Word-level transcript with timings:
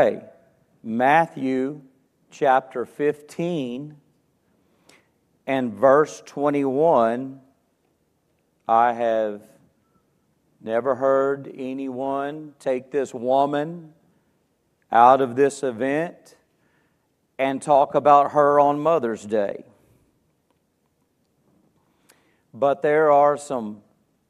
Okay, 0.00 0.20
Matthew 0.80 1.80
chapter 2.30 2.84
15 2.84 3.96
and 5.44 5.74
verse 5.74 6.22
21. 6.24 7.40
I 8.68 8.92
have 8.92 9.42
never 10.60 10.94
heard 10.94 11.52
anyone 11.52 12.54
take 12.60 12.92
this 12.92 13.12
woman 13.12 13.92
out 14.92 15.20
of 15.20 15.34
this 15.34 15.64
event 15.64 16.36
and 17.36 17.60
talk 17.60 17.96
about 17.96 18.30
her 18.30 18.60
on 18.60 18.78
Mother's 18.78 19.24
Day. 19.24 19.64
But 22.54 22.82
there 22.82 23.10
are 23.10 23.36
some 23.36 23.82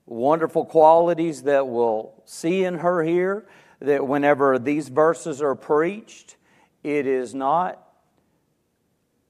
wonderful 0.06 0.64
qualities 0.64 1.42
that 1.42 1.68
we'll 1.68 2.14
see 2.24 2.64
in 2.64 2.76
her 2.78 3.02
here 3.02 3.46
that 3.80 4.06
whenever 4.06 4.58
these 4.58 4.88
verses 4.88 5.40
are 5.40 5.54
preached, 5.54 6.36
it 6.82 7.06
is 7.06 7.34
not 7.34 7.82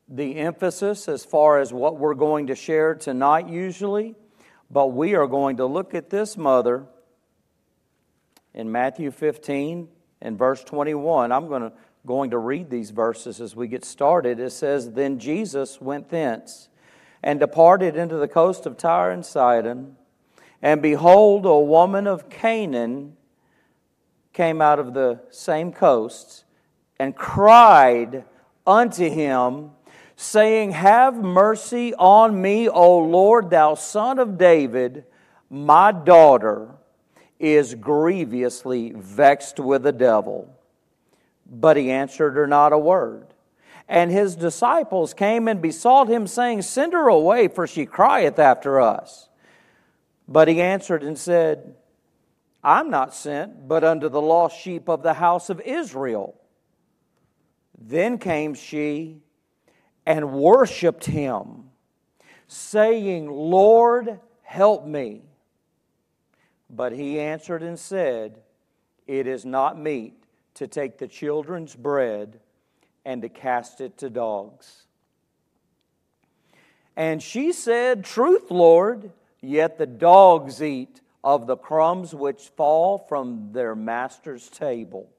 the 0.08 0.36
emphasis 0.36 1.08
as 1.08 1.24
far 1.24 1.58
as 1.58 1.72
what 1.72 1.98
we're 1.98 2.14
going 2.14 2.46
to 2.46 2.54
share 2.54 2.94
tonight, 2.94 3.48
usually, 3.48 4.14
but 4.70 4.88
we 4.88 5.14
are 5.14 5.26
going 5.26 5.58
to 5.58 5.66
look 5.66 5.94
at 5.94 6.10
this 6.10 6.36
mother 6.36 6.86
in 8.54 8.72
Matthew 8.72 9.10
15 9.10 9.88
and 10.22 10.38
verse 10.38 10.64
21. 10.64 11.30
I'm 11.30 11.48
going 11.48 11.62
to, 11.62 11.72
going 12.06 12.30
to 12.30 12.38
read 12.38 12.70
these 12.70 12.90
verses 12.90 13.40
as 13.40 13.54
we 13.54 13.68
get 13.68 13.84
started. 13.84 14.40
It 14.40 14.52
says, 14.52 14.92
Then 14.92 15.18
Jesus 15.18 15.80
went 15.80 16.08
thence 16.08 16.68
and 17.22 17.38
departed 17.38 17.96
into 17.96 18.16
the 18.16 18.28
coast 18.28 18.64
of 18.64 18.78
Tyre 18.78 19.10
and 19.10 19.24
Sidon. 19.24 19.96
And 20.62 20.80
behold, 20.80 21.44
a 21.44 21.58
woman 21.58 22.06
of 22.06 22.30
Canaan 22.30 23.17
came 24.38 24.62
out 24.62 24.78
of 24.78 24.94
the 24.94 25.18
same 25.30 25.72
coasts 25.72 26.44
and 27.00 27.16
cried 27.16 28.22
unto 28.64 29.10
him, 29.10 29.72
saying, 30.14 30.70
Have 30.70 31.16
mercy 31.16 31.92
on 31.94 32.40
me, 32.40 32.68
O 32.68 32.98
Lord, 32.98 33.50
thou 33.50 33.74
son 33.74 34.20
of 34.20 34.38
David. 34.38 35.04
My 35.50 35.90
daughter 35.90 36.68
is 37.40 37.74
grievously 37.74 38.92
vexed 38.94 39.58
with 39.58 39.82
the 39.82 39.90
devil. 39.90 40.56
But 41.44 41.76
he 41.76 41.90
answered 41.90 42.34
her 42.34 42.46
not 42.46 42.72
a 42.72 42.78
word. 42.78 43.26
And 43.88 44.12
his 44.12 44.36
disciples 44.36 45.14
came 45.14 45.48
and 45.48 45.60
besought 45.60 46.06
him, 46.06 46.28
saying, 46.28 46.62
Send 46.62 46.92
her 46.92 47.08
away, 47.08 47.48
for 47.48 47.66
she 47.66 47.86
crieth 47.86 48.38
after 48.38 48.80
us. 48.80 49.30
But 50.28 50.46
he 50.46 50.62
answered 50.62 51.02
and 51.02 51.18
said, 51.18 51.74
I'm 52.62 52.90
not 52.90 53.14
sent, 53.14 53.68
but 53.68 53.84
unto 53.84 54.08
the 54.08 54.20
lost 54.20 54.58
sheep 54.58 54.88
of 54.88 55.02
the 55.02 55.14
house 55.14 55.48
of 55.48 55.60
Israel. 55.60 56.40
Then 57.78 58.18
came 58.18 58.54
she 58.54 59.22
and 60.04 60.32
worshiped 60.32 61.04
him, 61.04 61.70
saying, 62.48 63.30
Lord, 63.30 64.18
help 64.42 64.86
me. 64.86 65.22
But 66.70 66.92
he 66.92 67.20
answered 67.20 67.62
and 67.62 67.78
said, 67.78 68.40
It 69.06 69.26
is 69.26 69.44
not 69.44 69.78
meet 69.78 70.24
to 70.54 70.66
take 70.66 70.98
the 70.98 71.06
children's 71.06 71.76
bread 71.76 72.40
and 73.04 73.22
to 73.22 73.28
cast 73.28 73.80
it 73.80 73.96
to 73.98 74.10
dogs. 74.10 74.82
And 76.96 77.22
she 77.22 77.52
said, 77.52 78.04
Truth, 78.04 78.50
Lord, 78.50 79.12
yet 79.40 79.78
the 79.78 79.86
dogs 79.86 80.60
eat 80.60 81.00
of 81.22 81.46
the 81.46 81.56
crumbs 81.56 82.14
which 82.14 82.48
fall 82.56 82.98
from 82.98 83.52
their 83.52 83.74
master's 83.74 84.48
table. 84.48 85.10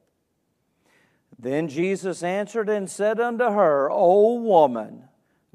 Then 1.38 1.68
Jesus 1.68 2.24
answered 2.24 2.70
and 2.70 2.90
said 2.90 3.20
unto 3.20 3.46
her, 3.46 3.90
O 3.92 4.36
woman, 4.36 5.04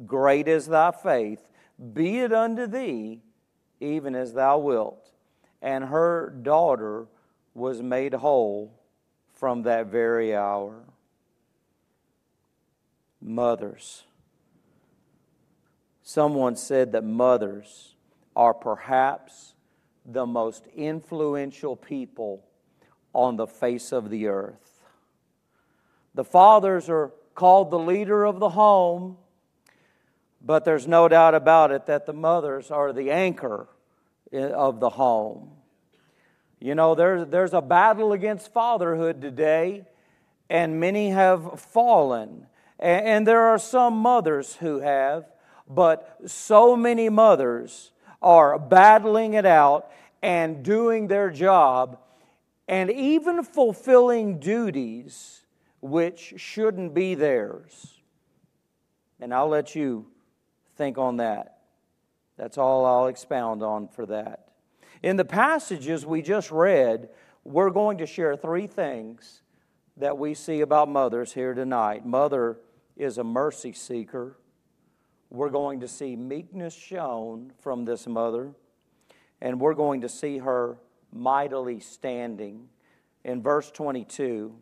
great 0.07 0.49
is 0.49 0.67
thy 0.67 0.91
faith, 0.91 1.43
be 1.93 2.21
it 2.21 2.33
unto 2.33 2.67
thee 2.67 3.21
even 3.81 4.15
as 4.15 4.33
thou 4.33 4.59
wilt. 4.59 5.11
And 5.61 5.85
her 5.85 6.31
daughter 6.31 7.07
was 7.55 7.83
made 7.83 8.15
whole 8.15 8.81
from 9.33 9.63
that 9.63 9.87
very 9.87 10.35
hour. 10.35 10.85
Mothers. 13.21 14.05
Someone 16.03 16.57
said 16.57 16.93
that 16.93 17.05
mothers 17.05 17.95
are 18.37 18.53
perhaps 18.53 19.54
the 20.05 20.27
most 20.27 20.67
influential 20.75 21.77
people 21.77 22.45
on 23.13 23.37
the 23.37 23.47
face 23.47 23.93
of 23.93 24.11
the 24.11 24.27
earth. 24.27 24.83
The 26.15 26.25
fathers 26.25 26.89
are 26.89 27.13
called 27.35 27.71
the 27.71 27.79
leader 27.79 28.25
of 28.25 28.39
the 28.39 28.51
home, 28.51 29.17
but 30.41 30.65
there's 30.65 30.87
no 30.87 31.09
doubt 31.09 31.35
about 31.35 31.71
it 31.71 31.87
that 31.87 32.07
the 32.07 32.13
mothers 32.13 32.71
are 32.71 32.93
the 32.93 33.11
anchor 33.11 33.67
of 34.33 34.81
the 34.81 34.91
home. 34.91 35.51
You 36.61 36.75
know, 36.75 36.95
there's, 36.95 37.29
there's 37.29 37.53
a 37.53 37.61
battle 37.61 38.13
against 38.13 38.53
fatherhood 38.53 39.21
today, 39.21 39.85
and 40.49 40.81
many 40.81 41.11
have 41.11 41.61
fallen. 41.61 42.47
And, 42.79 43.07
and 43.07 43.27
there 43.27 43.43
are 43.43 43.59
some 43.59 43.95
mothers 43.95 44.57
who 44.57 44.81
have, 44.81 45.25
but 45.69 46.19
so 46.27 46.77
many 46.77 47.09
mothers 47.09 47.91
are 48.25 48.59
battling 48.59 49.35
it 49.35 49.47
out 49.47 49.91
and 50.23 50.65
doing 50.65 51.07
their 51.07 51.31
job 51.31 51.99
and 52.67 52.91
even 52.91 53.45
fulfilling 53.45 54.41
duties 54.41 55.43
which 55.83 56.33
shouldn't 56.39 56.95
be 56.95 57.15
theirs. 57.15 58.01
And 59.21 59.35
I'll 59.35 59.49
let 59.49 59.75
you 59.75 60.07
think 60.77 60.97
on 60.97 61.19
that. 61.19 61.59
That's 62.39 62.57
all 62.57 62.87
I'll 62.87 63.07
expound 63.07 63.63
on 63.63 63.89
for 63.89 64.07
that. 64.07 64.49
In 65.03 65.17
the 65.17 65.25
passages 65.25 66.07
we 66.07 66.23
just 66.23 66.51
read, 66.51 67.11
we're 67.45 67.71
going 67.71 67.99
to 67.99 68.07
share 68.07 68.37
three 68.37 68.67
things 68.67 69.43
that 69.99 70.17
we 70.17 70.33
see 70.33 70.63
about 70.63 70.89
mothers 70.89 71.35
here 71.35 71.53
tonight. 71.53 72.07
Mother 72.07 72.57
is 72.97 73.19
a 73.19 73.25
mercy 73.25 73.75
seeker 73.75 74.39
we're 75.35 75.51
going 75.51 75.81
to 75.81 75.89
see 75.89 76.15
meekness 76.15 76.75
shown 76.75 77.53
from 77.61 77.85
this 77.85 78.07
mother, 78.07 78.53
and 79.41 79.61
we're 79.61 79.75
going 79.75 80.03
to 80.03 80.09
see 80.09 80.39
her 80.39 80.79
mightily 81.13 81.81
standing. 81.81 82.69
In 83.25 83.43
verse 83.43 83.71
22, 83.73 84.55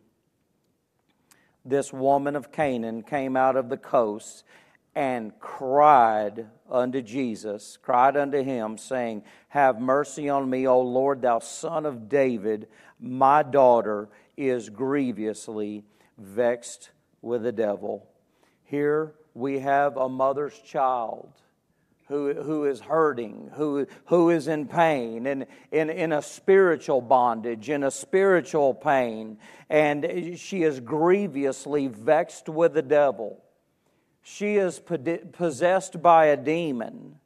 this 1.64 1.92
woman 1.92 2.36
of 2.36 2.50
Canaan 2.50 3.02
came 3.02 3.36
out 3.36 3.56
of 3.56 3.68
the 3.68 3.76
coast 3.76 4.44
and 4.94 5.38
cried 5.40 6.46
unto 6.70 7.02
Jesus, 7.02 7.76
cried 7.80 8.16
unto 8.16 8.42
him, 8.42 8.78
saying, 8.78 9.24
Have 9.48 9.78
mercy 9.78 10.30
on 10.30 10.48
me, 10.48 10.66
O 10.66 10.80
Lord, 10.80 11.20
thou 11.20 11.38
son 11.38 11.84
of 11.84 12.08
David. 12.08 12.66
My 12.98 13.42
daughter 13.42 14.08
is 14.38 14.70
grievously 14.70 15.84
vexed 16.16 16.90
with 17.20 17.42
the 17.42 17.52
devil. 17.52 18.06
Here 18.64 19.14
we 19.34 19.60
have 19.60 19.96
a 19.96 20.08
mother's 20.08 20.58
child 20.60 21.32
who, 22.08 22.34
who 22.34 22.66
is 22.66 22.80
hurting, 22.80 23.50
who, 23.54 23.86
who 24.06 24.30
is 24.30 24.48
in 24.48 24.66
pain, 24.68 25.26
and 25.26 25.46
in, 25.70 25.88
in 25.88 26.12
a 26.12 26.20
spiritual 26.20 27.00
bondage, 27.00 27.70
in 27.70 27.82
a 27.82 27.90
spiritual 27.90 28.74
pain, 28.74 29.38
and 29.70 30.38
she 30.38 30.62
is 30.62 30.80
grievously 30.80 31.86
vexed 31.86 32.48
with 32.48 32.74
the 32.74 32.82
devil. 32.82 33.42
She 34.22 34.56
is 34.56 34.80
possessed 35.32 36.02
by 36.02 36.26
a 36.26 36.36
demon. 36.36 37.18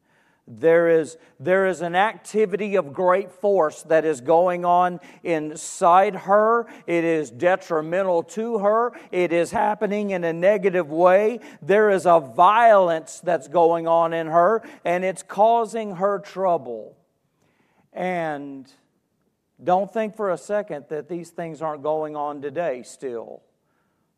There 0.49 0.89
is, 0.89 1.19
there 1.41 1.67
is 1.67 1.81
an 1.81 1.97
activity 1.97 2.77
of 2.77 2.93
great 2.93 3.33
force 3.33 3.83
that 3.85 4.05
is 4.05 4.21
going 4.21 4.65
on 4.65 5.01
inside 5.25 6.15
her. 6.15 6.67
It 6.87 7.03
is 7.03 7.33
detrimental 7.33 8.23
to 8.23 8.59
her. 8.59 8.93
It 9.11 9.33
is 9.33 9.51
happening 9.51 10.11
in 10.11 10.23
a 10.23 10.33
negative 10.33 10.89
way. 10.89 11.41
There 11.61 11.91
is 11.91 12.07
a 12.07 12.21
violence 12.21 13.19
that's 13.19 13.49
going 13.49 13.89
on 13.89 14.13
in 14.13 14.29
her, 14.29 14.63
and 14.85 15.05
it's 15.05 15.25
causing 15.25 15.97
her 15.97 16.21
trouble. 16.21 16.97
And 17.93 18.71
don't 19.63 19.93
think 19.93 20.15
for 20.15 20.31
a 20.31 20.39
second 20.39 20.85
that 20.91 21.09
these 21.09 21.31
things 21.31 21.61
aren't 21.61 21.83
going 21.83 22.15
on 22.15 22.41
today 22.41 22.85
still. 22.85 23.43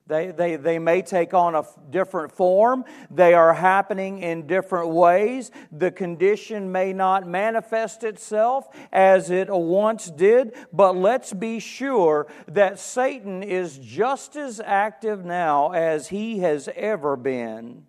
They, 0.09 0.31
they, 0.31 0.57
they 0.57 0.79
may 0.79 1.03
take 1.03 1.35
on 1.35 1.55
a 1.55 1.65
different 1.91 2.33
form. 2.33 2.87
They 3.11 3.35
are 3.35 3.53
happening 3.53 4.21
in 4.21 4.47
different 4.47 4.89
ways. 4.89 5.51
The 5.71 5.91
condition 5.91 6.73
may 6.73 6.95
not 6.95 7.29
manifest 7.29 8.05
itself 8.05 8.69
as 8.91 9.31
it 9.31 9.51
once 9.51 10.11
did, 10.11 10.55
but 10.73 10.97
let's 10.97 11.35
be 11.35 11.59
sure 11.59 12.27
that 12.49 12.79
Satan 12.79 13.43
is 13.43 13.77
just 13.77 14.35
as 14.35 14.61
active 14.65 15.27
now 15.27 15.73
as 15.73 16.09
he 16.09 16.39
has 16.39 16.71
ever 16.75 17.15
been. 17.15 17.85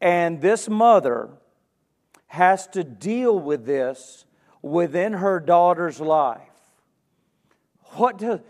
And 0.00 0.40
this 0.40 0.68
mother 0.68 1.30
has 2.28 2.68
to 2.68 2.84
deal 2.84 3.36
with 3.36 3.66
this 3.66 4.24
within 4.62 5.14
her 5.14 5.40
daughter's 5.40 6.00
life. 6.00 6.40
What, 7.96 8.18
do, 8.18 8.40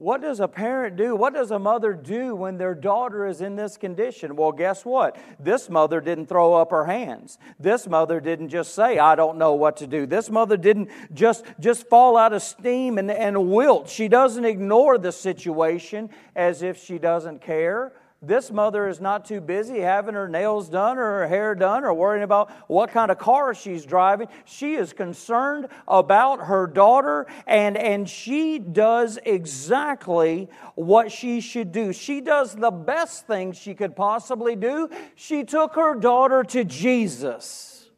what 0.00 0.22
does 0.22 0.40
a 0.40 0.48
parent 0.48 0.96
do? 0.96 1.14
What 1.14 1.34
does 1.34 1.50
a 1.50 1.58
mother 1.58 1.92
do 1.92 2.34
when 2.34 2.56
their 2.56 2.74
daughter 2.74 3.26
is 3.26 3.42
in 3.42 3.54
this 3.54 3.76
condition? 3.76 4.34
Well, 4.34 4.50
guess 4.50 4.82
what? 4.82 5.18
This 5.38 5.68
mother 5.68 6.00
didn't 6.00 6.24
throw 6.24 6.54
up 6.54 6.70
her 6.70 6.86
hands. 6.86 7.36
This 7.58 7.86
mother 7.86 8.18
didn't 8.18 8.48
just 8.48 8.74
say, 8.74 8.98
I 8.98 9.14
don't 9.14 9.36
know 9.36 9.52
what 9.52 9.76
to 9.76 9.86
do. 9.86 10.06
This 10.06 10.30
mother 10.30 10.56
didn't 10.56 10.88
just, 11.12 11.44
just 11.60 11.86
fall 11.88 12.16
out 12.16 12.32
of 12.32 12.42
steam 12.42 12.96
and, 12.96 13.10
and 13.10 13.50
wilt. 13.50 13.90
She 13.90 14.08
doesn't 14.08 14.46
ignore 14.46 14.96
the 14.96 15.12
situation 15.12 16.08
as 16.34 16.62
if 16.62 16.82
she 16.82 16.98
doesn't 16.98 17.42
care. 17.42 17.92
This 18.22 18.50
mother 18.50 18.86
is 18.86 19.00
not 19.00 19.24
too 19.24 19.40
busy 19.40 19.80
having 19.80 20.14
her 20.14 20.28
nails 20.28 20.68
done 20.68 20.98
or 20.98 21.20
her 21.20 21.28
hair 21.28 21.54
done 21.54 21.84
or 21.84 21.94
worrying 21.94 22.22
about 22.22 22.50
what 22.68 22.90
kind 22.90 23.10
of 23.10 23.16
car 23.16 23.54
she's 23.54 23.86
driving. 23.86 24.28
She 24.44 24.74
is 24.74 24.92
concerned 24.92 25.68
about 25.88 26.46
her 26.46 26.66
daughter 26.66 27.26
and, 27.46 27.78
and 27.78 28.06
she 28.06 28.58
does 28.58 29.18
exactly 29.24 30.50
what 30.74 31.10
she 31.10 31.40
should 31.40 31.72
do. 31.72 31.94
She 31.94 32.20
does 32.20 32.54
the 32.54 32.70
best 32.70 33.26
thing 33.26 33.52
she 33.52 33.74
could 33.74 33.96
possibly 33.96 34.54
do. 34.54 34.90
She 35.14 35.42
took 35.42 35.74
her 35.76 35.94
daughter 35.94 36.44
to 36.44 36.62
Jesus 36.64 37.88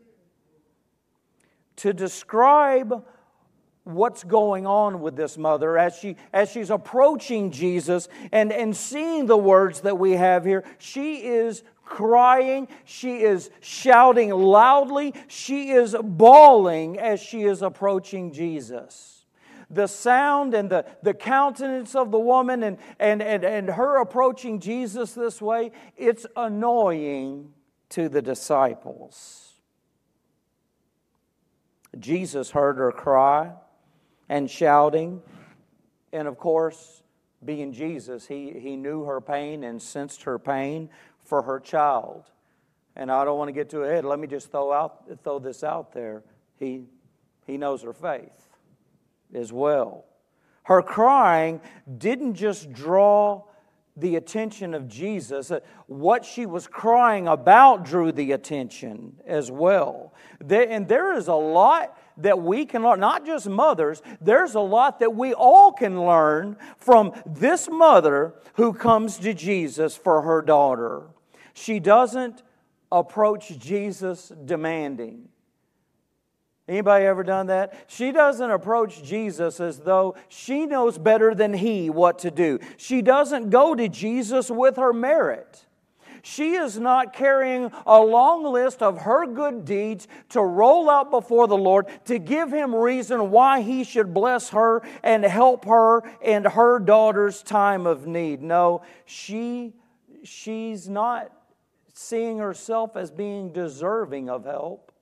to 1.76 1.92
describe 1.92 3.04
what's 3.84 4.22
going 4.22 4.66
on 4.66 5.00
with 5.00 5.16
this 5.16 5.36
mother 5.36 5.76
as 5.76 5.96
she 5.96 6.16
as 6.32 6.50
she's 6.50 6.70
approaching 6.70 7.50
Jesus 7.50 8.08
and 8.30 8.52
and 8.52 8.76
seeing 8.76 9.26
the 9.26 9.36
words 9.36 9.80
that 9.80 9.98
we 9.98 10.12
have 10.12 10.44
here. 10.44 10.64
She 10.78 11.16
is 11.16 11.62
crying. 11.84 12.68
She 12.84 13.22
is 13.22 13.50
shouting 13.60 14.30
loudly. 14.30 15.14
She 15.28 15.70
is 15.70 15.96
bawling 16.00 16.98
as 16.98 17.20
she 17.20 17.42
is 17.42 17.62
approaching 17.62 18.32
Jesus. 18.32 19.26
The 19.68 19.86
sound 19.86 20.54
and 20.54 20.68
the, 20.68 20.84
the 21.02 21.14
countenance 21.14 21.94
of 21.94 22.10
the 22.10 22.18
woman 22.18 22.62
and, 22.62 22.78
and, 22.98 23.22
and, 23.22 23.42
and 23.42 23.70
her 23.70 24.00
approaching 24.00 24.60
Jesus 24.60 25.12
this 25.12 25.40
way 25.40 25.72
it's 25.96 26.26
annoying 26.36 27.52
to 27.90 28.08
the 28.08 28.22
disciples. 28.22 29.54
Jesus 31.98 32.50
heard 32.50 32.76
her 32.78 32.92
cry 32.92 33.52
and 34.32 34.50
shouting. 34.50 35.20
And 36.10 36.26
of 36.26 36.38
course, 36.38 37.02
being 37.44 37.70
Jesus, 37.70 38.26
he, 38.26 38.58
he 38.58 38.76
knew 38.76 39.04
her 39.04 39.20
pain 39.20 39.62
and 39.62 39.80
sensed 39.80 40.22
her 40.22 40.38
pain 40.38 40.88
for 41.22 41.42
her 41.42 41.60
child. 41.60 42.24
And 42.96 43.12
I 43.12 43.26
don't 43.26 43.36
want 43.36 43.48
to 43.48 43.52
get 43.52 43.68
too 43.68 43.82
ahead. 43.82 44.06
Let 44.06 44.18
me 44.18 44.26
just 44.26 44.50
throw, 44.50 44.72
out, 44.72 45.04
throw 45.22 45.38
this 45.38 45.62
out 45.62 45.92
there. 45.92 46.22
He, 46.58 46.84
he 47.46 47.58
knows 47.58 47.82
her 47.82 47.92
faith 47.92 48.48
as 49.34 49.52
well. 49.52 50.06
Her 50.62 50.80
crying 50.80 51.60
didn't 51.98 52.34
just 52.34 52.72
draw 52.72 53.42
the 53.98 54.16
attention 54.16 54.72
of 54.72 54.88
Jesus. 54.88 55.50
Uh, 55.50 55.60
what 55.88 56.24
she 56.24 56.46
was 56.46 56.66
crying 56.66 57.28
about 57.28 57.84
drew 57.84 58.12
the 58.12 58.32
attention 58.32 59.18
as 59.26 59.50
well. 59.50 60.14
And 60.48 60.88
there 60.88 61.12
is 61.12 61.28
a 61.28 61.34
lot 61.34 61.98
that 62.18 62.40
we 62.40 62.64
can 62.66 62.82
learn, 62.82 63.00
not 63.00 63.26
just 63.26 63.48
mothers, 63.48 64.02
there's 64.20 64.54
a 64.54 64.60
lot 64.60 65.00
that 65.00 65.14
we 65.14 65.34
all 65.34 65.72
can 65.72 66.04
learn 66.04 66.56
from 66.76 67.12
this 67.26 67.68
mother 67.68 68.34
who 68.54 68.72
comes 68.72 69.18
to 69.18 69.34
Jesus 69.34 69.96
for 69.96 70.22
her 70.22 70.42
daughter. 70.42 71.02
She 71.54 71.80
doesn't 71.80 72.42
approach 72.90 73.58
Jesus 73.58 74.32
demanding. 74.44 75.28
Anybody 76.68 77.06
ever 77.06 77.24
done 77.24 77.48
that? 77.48 77.84
She 77.88 78.12
doesn't 78.12 78.50
approach 78.50 79.02
Jesus 79.02 79.60
as 79.60 79.80
though 79.80 80.14
she 80.28 80.64
knows 80.64 80.96
better 80.96 81.34
than 81.34 81.52
he 81.54 81.90
what 81.90 82.20
to 82.20 82.30
do. 82.30 82.60
She 82.76 83.02
doesn't 83.02 83.50
go 83.50 83.74
to 83.74 83.88
Jesus 83.88 84.50
with 84.50 84.76
her 84.76 84.92
merit. 84.92 85.66
She 86.22 86.52
is 86.52 86.78
not 86.78 87.12
carrying 87.12 87.72
a 87.84 88.00
long 88.00 88.44
list 88.44 88.80
of 88.80 88.98
her 88.98 89.26
good 89.26 89.64
deeds 89.64 90.06
to 90.30 90.40
roll 90.40 90.88
out 90.88 91.10
before 91.10 91.48
the 91.48 91.56
Lord 91.56 91.86
to 92.04 92.20
give 92.20 92.52
him 92.52 92.74
reason 92.74 93.32
why 93.32 93.60
he 93.60 93.82
should 93.82 94.14
bless 94.14 94.50
her 94.50 94.82
and 95.02 95.24
help 95.24 95.64
her 95.64 96.02
in 96.20 96.44
her 96.44 96.78
daughter's 96.78 97.42
time 97.42 97.86
of 97.86 98.06
need. 98.06 98.40
No, 98.40 98.82
she 99.04 99.74
she's 100.22 100.88
not 100.88 101.32
seeing 101.92 102.38
herself 102.38 102.96
as 102.96 103.10
being 103.10 103.52
deserving 103.52 104.30
of 104.30 104.44
help. 104.44 104.92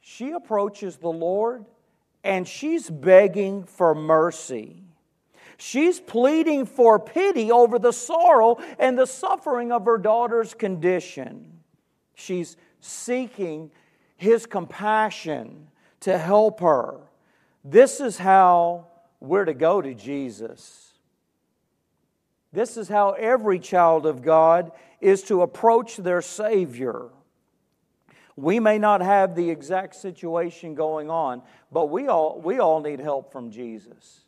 She 0.00 0.30
approaches 0.30 0.96
the 0.96 1.08
Lord 1.08 1.64
and 2.22 2.46
she's 2.46 2.88
begging 2.88 3.64
for 3.64 3.96
mercy. 3.96 4.83
She's 5.56 6.00
pleading 6.00 6.66
for 6.66 6.98
pity 6.98 7.50
over 7.50 7.78
the 7.78 7.92
sorrow 7.92 8.58
and 8.78 8.98
the 8.98 9.06
suffering 9.06 9.72
of 9.72 9.84
her 9.84 9.98
daughter's 9.98 10.54
condition. 10.54 11.60
She's 12.14 12.56
seeking 12.80 13.70
his 14.16 14.46
compassion 14.46 15.68
to 16.00 16.18
help 16.18 16.60
her. 16.60 17.00
This 17.64 18.00
is 18.00 18.18
how 18.18 18.88
we're 19.20 19.44
to 19.44 19.54
go 19.54 19.80
to 19.80 19.94
Jesus. 19.94 20.92
This 22.52 22.76
is 22.76 22.88
how 22.88 23.12
every 23.12 23.58
child 23.58 24.06
of 24.06 24.22
God 24.22 24.70
is 25.00 25.22
to 25.24 25.42
approach 25.42 25.96
their 25.96 26.22
Savior. 26.22 27.08
We 28.36 28.60
may 28.60 28.78
not 28.78 29.00
have 29.00 29.34
the 29.34 29.50
exact 29.50 29.94
situation 29.94 30.74
going 30.74 31.10
on, 31.10 31.42
but 31.70 31.86
we 31.86 32.08
all, 32.08 32.40
we 32.40 32.58
all 32.58 32.80
need 32.80 33.00
help 33.00 33.32
from 33.32 33.50
Jesus. 33.50 34.23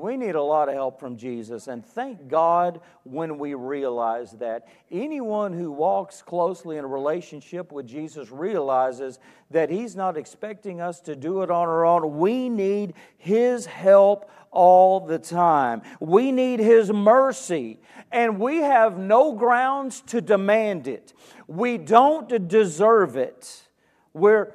We 0.00 0.16
need 0.16 0.34
a 0.34 0.42
lot 0.42 0.68
of 0.68 0.74
help 0.74 0.98
from 0.98 1.18
Jesus, 1.18 1.68
and 1.68 1.84
thank 1.84 2.26
God 2.26 2.80
when 3.04 3.38
we 3.38 3.52
realize 3.52 4.32
that. 4.32 4.66
Anyone 4.90 5.52
who 5.52 5.70
walks 5.70 6.22
closely 6.22 6.78
in 6.78 6.84
a 6.84 6.88
relationship 6.88 7.70
with 7.70 7.86
Jesus 7.86 8.30
realizes 8.30 9.18
that 9.50 9.68
He's 9.68 9.94
not 9.94 10.16
expecting 10.16 10.80
us 10.80 11.00
to 11.00 11.14
do 11.14 11.42
it 11.42 11.50
on 11.50 11.68
our 11.68 11.84
own. 11.84 12.18
We 12.18 12.48
need 12.48 12.94
His 13.18 13.66
help 13.66 14.30
all 14.50 15.00
the 15.00 15.18
time. 15.18 15.82
We 16.00 16.32
need 16.32 16.60
His 16.60 16.90
mercy, 16.90 17.78
and 18.10 18.40
we 18.40 18.58
have 18.58 18.96
no 18.96 19.34
grounds 19.34 20.00
to 20.02 20.22
demand 20.22 20.88
it. 20.88 21.12
We 21.46 21.76
don't 21.76 22.48
deserve 22.48 23.16
it. 23.16 23.68
We're 24.14 24.54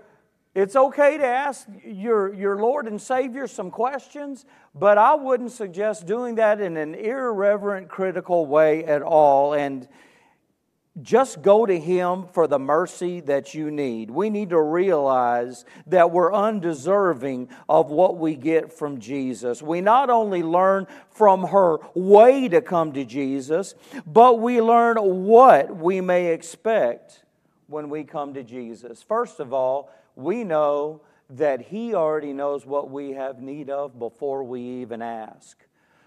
it's 0.56 0.78
okay 0.78 1.18
to 1.18 1.26
ask 1.26 1.68
your, 1.84 2.34
your 2.34 2.56
Lord 2.56 2.88
and 2.88 3.02
Savior 3.02 3.46
some 3.46 3.70
questions, 3.70 4.46
but 4.74 4.98
I 4.98 5.14
wouldn't 5.14 5.52
suggest 5.52 6.06
doing 6.06 6.36
that 6.36 6.62
in 6.62 6.78
an 6.78 6.96
irreverent, 6.96 7.90
critical 7.90 8.46
way 8.46 8.86
at 8.86 9.02
all. 9.02 9.54
And 9.54 9.86
just 11.02 11.42
go 11.42 11.66
to 11.66 11.78
Him 11.78 12.28
for 12.32 12.48
the 12.48 12.58
mercy 12.58 13.20
that 13.22 13.54
you 13.54 13.70
need. 13.70 14.10
We 14.10 14.30
need 14.30 14.52
to 14.52 14.62
realize 14.62 15.66
that 15.88 16.12
we're 16.12 16.34
undeserving 16.34 17.50
of 17.68 17.90
what 17.92 18.18
we 18.18 18.36
get 18.36 18.72
from 18.72 19.00
Jesus. 19.02 19.62
We 19.62 19.82
not 19.82 20.10
only 20.10 20.42
learn 20.42 20.88
from 21.10 21.48
her 21.48 21.80
way 21.96 22.48
to 22.48 22.62
come 22.62 22.94
to 22.94 23.04
Jesus, 23.04 23.76
but 24.08 24.40
we 24.40 24.62
learn 24.62 24.96
what 24.96 25.76
we 25.76 26.00
may 26.00 26.28
expect 26.28 27.26
when 27.68 27.90
we 27.90 28.06
come 28.06 28.34
to 28.36 28.44
Jesus. 28.44 29.04
First 29.04 29.42
of 29.42 29.52
all, 29.52 29.90
we 30.16 30.44
know 30.44 31.02
that 31.30 31.62
He 31.62 31.94
already 31.94 32.34
knows 32.34 32.66
what 32.66 32.90
we 32.90 33.12
have 33.12 33.42
need 33.42 33.70
of 33.70 33.98
before 33.98 34.44
we 34.44 34.62
even 34.62 35.02
ask. 35.02 35.58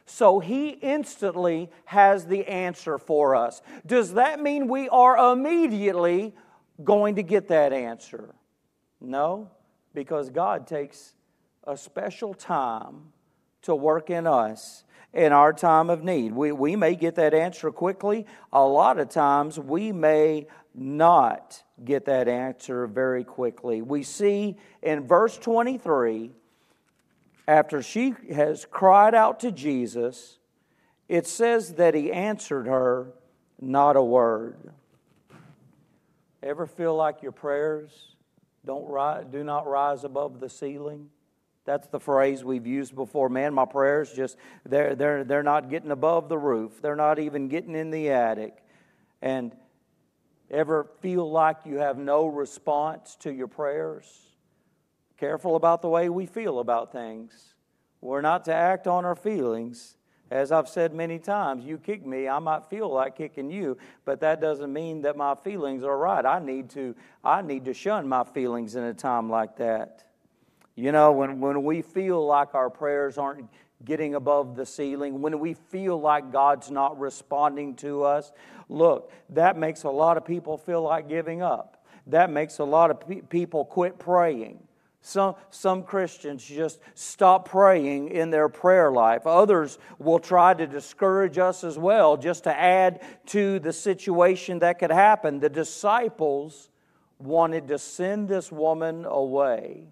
So 0.07 0.39
He 0.39 0.71
instantly 0.71 1.71
has 1.87 2.27
the 2.27 2.47
answer 2.47 2.99
for 2.99 3.35
us. 3.35 3.61
Does 3.87 4.15
that 4.15 4.41
mean 4.41 4.69
we 4.69 4.89
are 4.89 5.33
immediately 5.33 6.35
going 6.83 7.17
to 7.17 7.23
get 7.23 7.49
that 7.49 7.73
answer? 7.73 8.35
No, 9.01 9.51
because 9.95 10.31
God 10.31 10.67
takes 10.67 11.15
a 11.65 11.77
special 11.77 12.35
time 12.35 13.13
to 13.63 13.75
work 13.75 14.11
in 14.11 14.27
us 14.27 14.85
in 15.13 15.33
our 15.33 15.53
time 15.53 15.91
of 15.91 16.05
need. 16.05 16.33
We, 16.33 16.53
we 16.53 16.77
may 16.77 16.95
get 16.95 17.15
that 17.17 17.35
answer 17.35 17.71
quickly. 17.71 18.27
A 18.53 18.65
lot 18.65 18.99
of 18.99 19.09
times 19.09 19.59
we 19.59 19.93
may 19.93 20.47
not 20.81 21.63
get 21.85 22.07
that 22.07 22.29
answer 22.29 22.87
very 22.87 23.25
quickly. 23.25 23.83
We 23.83 24.03
see 24.03 24.57
in 24.83 25.07
verse 25.07 25.37
23, 25.39 26.31
after 27.47 27.83
she 27.83 28.15
has 28.33 28.67
cried 28.71 29.15
out 29.15 29.41
to 29.41 29.53
Jesus, 29.53 30.39
it 31.09 31.27
says 31.27 31.75
that 31.75 31.95
he 31.95 32.13
answered 32.13 32.67
her 32.67 33.13
not 33.61 33.97
a 33.97 34.03
word. 34.03 34.73
Ever 36.43 36.67
feel 36.67 36.95
like 36.95 37.23
your 37.23 37.33
prayers 37.33 37.91
don't 38.65 38.87
rise, 38.87 39.25
do 39.31 39.43
not 39.43 39.67
rise 39.67 40.05
above 40.05 40.41
the 40.41 40.49
ceiling? 40.49 41.09
That's 41.65 41.89
the 41.89 42.01
phrase 42.01 42.45
we've 42.45 42.67
used 42.67 42.95
before. 42.95 43.29
Man, 43.29 43.53
my 43.53 43.67
prayers 43.67 44.13
just 44.13 44.39
they're 44.65 44.95
they're 44.95 45.23
they're 45.25 45.43
not 45.43 45.69
getting 45.69 45.91
above 45.91 46.31
the 46.31 46.39
roof. 46.39 46.81
They're 46.81 46.97
not 46.97 47.19
even 47.19 47.49
getting 47.49 47.75
in 47.75 47.91
the 47.91 48.11
attic. 48.11 48.57
And 49.21 49.53
Ever 50.51 50.85
feel 51.01 51.31
like 51.31 51.59
you 51.65 51.77
have 51.77 51.99
no 51.99 52.27
response 52.27 53.17
to 53.21 53.33
your 53.33 53.49
prayers? 53.49 54.07
Careful 55.19 55.57
about 55.57 55.83
the 55.83 55.89
way 55.89 56.09
we 56.09 56.27
feel 56.27 56.61
about 56.61 56.93
things. 56.93 57.55
We're 58.01 58.21
not 58.21 58.45
to 58.47 58.55
act 58.55 58.87
on 58.87 59.05
our 59.05 59.17
feelings. 59.17 59.97
As 60.31 60.53
I've 60.53 60.69
said 60.69 60.95
many 60.95 61.19
times, 61.19 61.65
you 61.65 61.79
kick 61.79 62.07
me, 62.07 62.29
I 62.29 62.39
might 62.39 62.67
feel 62.67 62.89
like 62.93 63.17
kicking 63.17 63.51
you, 63.51 63.79
but 64.05 64.21
that 64.21 64.41
doesn't 64.41 64.73
mean 64.73 65.03
that 65.03 65.17
my 65.17 65.35
feelings 65.35 65.83
are 65.83 65.97
right. 65.97 66.25
I 66.25 66.39
need 66.39 66.71
to, 66.71 66.95
I 67.25 67.41
need 67.41 67.65
to 67.65 67.75
shun 67.75 68.09
my 68.09 68.25
feelings 68.25 68.75
in 68.75 68.85
a 68.85 68.95
time 68.95 69.31
like 69.31 69.57
that. 69.57 70.05
You 70.75 70.93
know, 70.93 71.13
when, 71.13 71.41
when 71.41 71.65
we 71.65 71.83
feel 71.83 72.25
like 72.25 72.55
our 72.55 72.71
prayers 72.71 73.19
aren't 73.19 73.49
getting 73.85 74.15
above 74.15 74.57
the 74.57 74.67
ceiling, 74.67 75.21
when 75.21 75.39
we 75.39 75.55
feel 75.55 76.01
like 76.01 76.33
God's 76.33 76.71
not 76.71 76.99
responding 76.99 77.75
to 77.77 78.03
us, 78.03 78.33
look, 78.69 79.13
that 79.31 79.57
makes 79.57 79.85
a 79.85 79.91
lot 79.91 80.17
of 80.17 80.25
people 80.25 80.57
feel 80.57 80.83
like 80.83 81.09
giving 81.09 81.43
up. 81.43 81.85
That 82.07 82.31
makes 82.31 82.59
a 82.59 82.65
lot 82.65 82.91
of 82.91 83.01
pe- 83.01 83.21
people 83.21 83.65
quit 83.65 83.99
praying. 83.99 84.63
Some, 85.01 85.37
some 85.51 85.85
Christians 85.85 86.45
just 86.45 86.81
stop 86.95 87.49
praying 87.49 88.11
in 88.11 88.31
their 88.31 88.49
prayer 88.49 88.91
life. 88.91 89.27
Others 89.27 89.79
will 89.99 90.19
try 90.19 90.55
to 90.55 90.67
discourage 90.67 91.39
us 91.39 91.63
as 91.63 91.79
well, 91.79 92.17
just 92.17 92.45
to 92.45 92.55
add 92.55 93.01
to 93.27 93.59
the 93.61 93.73
situation 93.73 94.59
that 94.59 94.79
could 94.79 94.91
happen. 94.91 95.39
The 95.39 95.49
disciples 95.49 96.69
wanted 97.19 97.69
to 97.69 97.79
send 97.79 98.29
this 98.29 98.51
woman 98.51 99.05
away. 99.05 99.87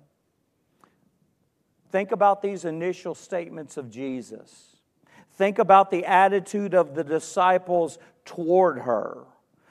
Think 1.90 2.12
about 2.12 2.43
these 2.43 2.64
initial 2.64 3.14
statements 3.14 3.76
of 3.76 3.90
Jesus. 3.90 4.76
Think 5.33 5.59
about 5.59 5.90
the 5.90 6.05
attitude 6.05 6.75
of 6.75 6.95
the 6.95 7.05
disciples 7.05 7.99
toward 8.25 8.81
her. 8.81 9.25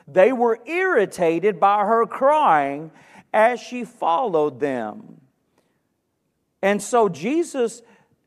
They 0.07 0.31
were 0.31 0.59
irritated 0.65 1.59
by 1.59 1.85
her 1.85 2.05
crying 2.05 2.91
as 3.33 3.59
she 3.59 3.83
followed 3.83 4.59
them. 4.59 5.21
And 6.61 6.81
so 6.81 7.09
Jesus 7.09 7.81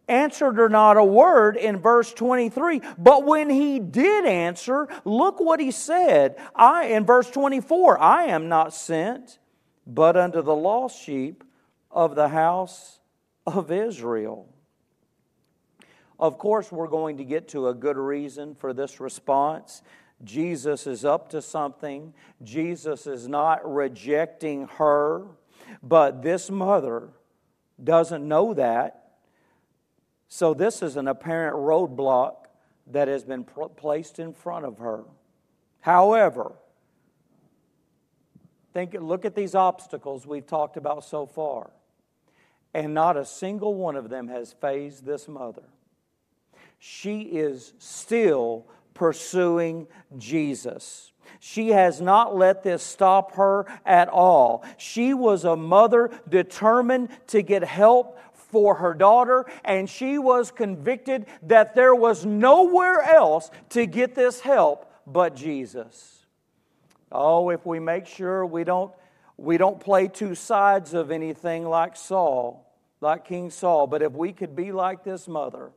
answered 0.09 0.57
her 0.57 0.69
not 0.69 0.97
a 0.97 1.05
word 1.05 1.57
in 1.57 1.79
verse 1.79 2.13
23. 2.13 2.81
But 2.99 3.25
when 3.25 3.51
he 3.51 3.79
did 3.79 4.27
answer, 4.27 4.89
look 5.05 5.41
what 5.41 5.61
he 5.61 5.71
said. 5.71 6.37
I 6.55 6.87
in 6.87 7.05
verse 7.05 7.31
24, 7.31 8.01
I 8.01 8.25
am 8.25 8.49
not 8.49 8.75
sent 8.75 9.39
but 9.87 10.17
unto 10.17 10.43
the 10.43 10.55
lost 10.55 11.03
sheep 11.03 11.43
of 11.91 12.15
the 12.15 12.29
house 12.29 12.98
of 13.57 13.71
Israel. 13.71 14.49
Of 16.19 16.39
course, 16.39 16.73
we're 16.73 16.89
going 16.89 17.19
to 17.19 17.25
get 17.25 17.49
to 17.49 17.69
a 17.69 17.75
good 17.75 17.97
reason 17.97 18.55
for 18.55 18.73
this 18.73 18.99
response. 18.99 19.83
Jesus 20.25 20.87
is 20.87 21.05
up 21.05 21.31
to 21.31 21.41
something. 21.41 22.13
Jesus 22.43 23.07
is 23.07 23.29
not 23.29 23.73
rejecting 23.73 24.67
her, 24.79 25.27
but 25.83 26.23
this 26.23 26.51
mother 26.51 27.11
doesn't 27.83 28.27
know 28.27 28.55
that. 28.55 29.13
So, 30.29 30.55
this 30.55 30.83
is 30.83 30.97
an 30.97 31.09
apparent 31.09 31.57
roadblock 31.57 32.47
that 32.89 33.09
has 33.09 33.25
been 33.25 33.45
placed 33.45 34.19
in 34.19 34.33
front 34.35 34.65
of 34.65 34.79
her. 34.79 35.05
However, 35.81 36.53
think, 38.79 38.95
look 39.01 39.25
at 39.25 39.35
these 39.35 39.55
obstacles 39.55 40.27
we've 40.27 40.47
talked 40.47 40.77
about 40.77 41.05
so 41.05 41.27
far, 41.27 41.71
and 42.75 42.95
not 42.95 43.17
a 43.17 43.25
single 43.25 43.75
one 43.75 43.97
of 43.97 44.09
them 44.09 44.29
has 44.29 44.53
fazed 44.53 45.05
this 45.05 45.29
mother. 45.29 45.63
She 46.79 47.23
is 47.23 47.73
still 47.79 48.67
pursuing 48.95 49.87
Jesus. 50.17 51.13
She 51.41 51.71
has 51.71 52.01
not 52.01 52.37
let 52.37 52.63
this 52.63 52.83
stop 52.83 53.35
her 53.35 53.67
at 53.85 54.09
all. 54.09 54.65
She 54.77 55.15
was 55.15 55.45
a 55.45 55.57
mother 55.57 56.11
determined 56.29 57.11
to 57.29 57.43
get 57.43 57.63
help 57.63 58.19
for 58.33 58.77
her 58.77 58.95
daughter, 58.95 59.47
and 59.65 59.89
she 59.89 60.19
was 60.19 60.51
convicted 60.51 61.27
that 61.43 61.75
there 61.75 61.95
was 61.95 62.25
nowhere 62.25 63.03
else 63.03 63.51
to 63.71 63.87
get 63.87 64.15
this 64.15 64.41
help 64.41 64.91
but 65.07 65.37
Jesus. 65.37 66.27
Oh, 67.13 67.51
if 67.51 67.65
we 67.65 67.79
make 67.79 68.07
sure 68.07 68.45
we 68.45 68.65
don't, 68.65 68.93
we 69.39 69.57
don't 69.57 69.81
play 69.81 70.09
two 70.09 70.35
sides 70.35 70.93
of 70.93 71.11
anything 71.11 71.65
like 71.65 71.97
Saul, 71.97 72.71
like 73.01 73.25
King 73.25 73.51
Saul, 73.51 73.87
but 73.87 74.03
if 74.03 74.13
we 74.13 74.33
could 74.33 74.55
be 74.55 74.73
like 74.73 75.05
this 75.05 75.27
mother 75.27 75.71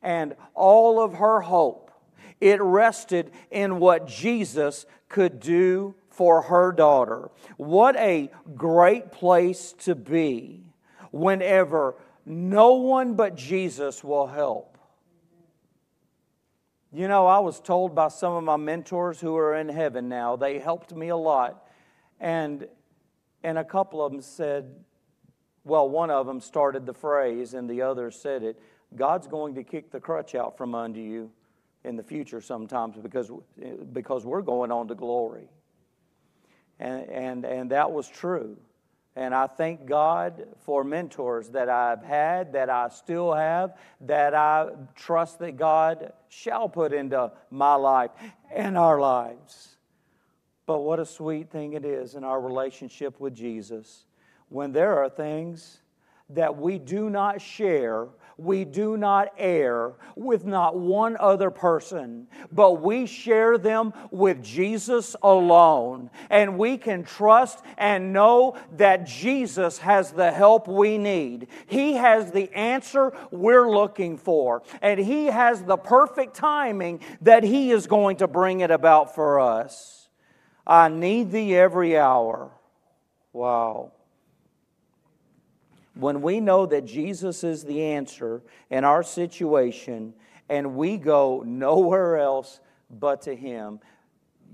and 0.00 0.34
all 0.54 1.02
of 1.02 1.14
her 1.14 1.42
hope 1.42 1.90
it 2.40 2.60
rested 2.60 3.32
in 3.50 3.78
what 3.78 4.06
Jesus 4.06 4.86
could 5.08 5.40
do 5.40 5.94
for 6.08 6.42
her 6.42 6.72
daughter. 6.72 7.30
What 7.56 7.96
a 7.96 8.30
great 8.56 9.12
place 9.12 9.74
to 9.80 9.94
be 9.94 10.64
whenever 11.12 11.96
no 12.24 12.74
one 12.74 13.14
but 13.14 13.34
Jesus 13.34 14.02
will 14.02 14.26
help. 14.26 14.78
You 16.92 17.06
know, 17.08 17.26
I 17.26 17.38
was 17.38 17.60
told 17.60 17.94
by 17.94 18.08
some 18.08 18.32
of 18.32 18.42
my 18.42 18.56
mentors 18.56 19.20
who 19.20 19.36
are 19.36 19.54
in 19.54 19.68
heaven 19.68 20.08
now, 20.08 20.36
they 20.36 20.58
helped 20.58 20.92
me 20.94 21.08
a 21.08 21.16
lot. 21.16 21.68
And, 22.18 22.66
and 23.42 23.58
a 23.58 23.64
couple 23.64 24.04
of 24.04 24.12
them 24.12 24.20
said, 24.20 24.74
well, 25.64 25.88
one 25.88 26.10
of 26.10 26.26
them 26.26 26.40
started 26.40 26.86
the 26.86 26.94
phrase 26.94 27.54
and 27.54 27.68
the 27.68 27.82
other 27.82 28.10
said 28.10 28.42
it 28.42 28.60
God's 28.96 29.26
going 29.28 29.54
to 29.54 29.62
kick 29.62 29.90
the 29.90 30.00
crutch 30.00 30.34
out 30.34 30.56
from 30.56 30.74
under 30.74 30.98
you 30.98 31.30
in 31.84 31.96
the 31.96 32.02
future 32.02 32.40
sometimes 32.40 32.96
because, 32.96 33.30
because 33.92 34.26
we're 34.26 34.42
going 34.42 34.72
on 34.72 34.88
to 34.88 34.94
glory. 34.94 35.48
And, 36.78 37.08
and, 37.08 37.44
and 37.44 37.70
that 37.70 37.92
was 37.92 38.08
true. 38.08 38.56
And 39.16 39.34
I 39.34 39.46
thank 39.46 39.86
God 39.86 40.46
for 40.60 40.84
mentors 40.84 41.48
that 41.50 41.68
I've 41.68 42.02
had, 42.02 42.52
that 42.52 42.70
I 42.70 42.88
still 42.88 43.34
have, 43.34 43.76
that 44.02 44.34
I 44.34 44.70
trust 44.94 45.40
that 45.40 45.56
God 45.56 46.12
shall 46.28 46.68
put 46.68 46.92
into 46.92 47.32
my 47.50 47.74
life 47.74 48.12
and 48.52 48.78
our 48.78 49.00
lives. 49.00 49.76
But 50.70 50.84
what 50.84 51.00
a 51.00 51.04
sweet 51.04 51.50
thing 51.50 51.72
it 51.72 51.84
is 51.84 52.14
in 52.14 52.22
our 52.22 52.40
relationship 52.40 53.18
with 53.18 53.34
Jesus 53.34 54.04
when 54.50 54.70
there 54.70 55.02
are 55.02 55.08
things 55.08 55.80
that 56.28 56.56
we 56.56 56.78
do 56.78 57.10
not 57.10 57.40
share 57.40 58.06
we 58.36 58.64
do 58.64 58.96
not 58.96 59.34
err 59.36 59.94
with 60.16 60.46
not 60.46 60.78
one 60.78 61.16
other 61.20 61.50
person, 61.50 62.26
but 62.50 62.80
we 62.80 63.04
share 63.04 63.58
them 63.58 63.92
with 64.10 64.42
Jesus 64.42 65.14
alone. 65.22 66.08
And 66.30 66.56
we 66.56 66.78
can 66.78 67.02
trust 67.02 67.62
and 67.76 68.14
know 68.14 68.56
that 68.78 69.06
Jesus 69.06 69.78
has 69.78 70.12
the 70.12 70.32
help 70.32 70.68
we 70.68 70.96
need. 70.96 71.48
He 71.66 71.94
has 71.94 72.32
the 72.32 72.50
answer 72.54 73.12
we're 73.30 73.68
looking 73.68 74.16
for, 74.16 74.62
and 74.80 74.98
He 74.98 75.26
has 75.26 75.62
the 75.62 75.76
perfect 75.76 76.34
timing 76.34 77.00
that 77.20 77.42
He 77.42 77.72
is 77.72 77.86
going 77.86 78.16
to 78.18 78.26
bring 78.28 78.60
it 78.60 78.70
about 78.70 79.14
for 79.14 79.40
us. 79.40 79.99
I 80.66 80.88
need 80.88 81.30
Thee 81.30 81.56
every 81.56 81.96
hour. 81.96 82.50
Wow 83.32 83.92
when 86.00 86.22
we 86.22 86.40
know 86.40 86.66
that 86.66 86.84
Jesus 86.84 87.44
is 87.44 87.64
the 87.64 87.82
answer 87.82 88.42
in 88.70 88.84
our 88.84 89.02
situation 89.02 90.14
and 90.48 90.74
we 90.74 90.96
go 90.96 91.42
nowhere 91.46 92.18
else 92.18 92.60
but 92.90 93.22
to 93.22 93.36
Him, 93.36 93.80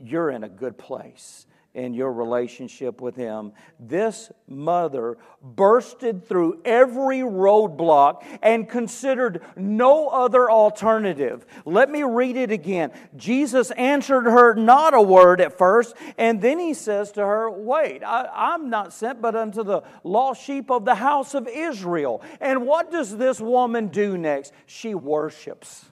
you're 0.03 0.31
in 0.31 0.45
a 0.45 0.49
good 0.49 0.77
place 0.77 1.47
in 1.77 1.93
your 1.93 2.11
relationship 2.11 3.01
with 3.01 3.15
Him. 3.15 3.53
This 3.79 4.33
mother 4.49 5.19
bursted 5.43 6.27
through 6.27 6.63
every 6.65 7.21
roadblock 7.21 8.25
and 8.43 8.69
considered 8.69 9.43
no 9.57 10.09
other 10.09 10.51
alternative. 10.51 11.47
Let 11.67 11.91
me 11.91 12.03
read 12.03 12.37
it 12.37 12.51
again. 12.51 12.93
Jesus 13.15 13.71
answered 13.73 14.25
her 14.25 14.55
not 14.55 14.95
a 14.95 15.03
word 15.03 15.41
at 15.41 15.57
first, 15.57 15.95
and 16.17 16.41
then 16.41 16.59
He 16.59 16.73
says 16.73 17.13
to 17.13 17.21
her, 17.21 17.51
Wait, 17.51 18.03
I, 18.03 18.55
am 18.55 18.71
not 18.71 18.93
sent 18.93 19.21
but 19.21 19.37
unto 19.37 19.63
the 19.63 19.83
lost 20.03 20.43
sheep 20.43 20.71
of 20.71 20.87
the 20.87 20.95
house 20.95 21.35
of 21.35 21.47
Israel. 21.47 22.23
And 22.41 22.67
what 22.67 22.91
does 22.91 23.17
this 23.17 23.39
woman 23.39 23.89
do 23.89 24.17
next? 24.17 24.53
She 24.65 24.95
worships. 24.95 25.85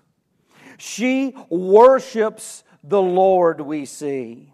She 0.79 1.37
worships 1.51 2.65
the 2.83 3.03
Lord, 3.03 3.61
we 3.61 3.85
see. 3.85 4.54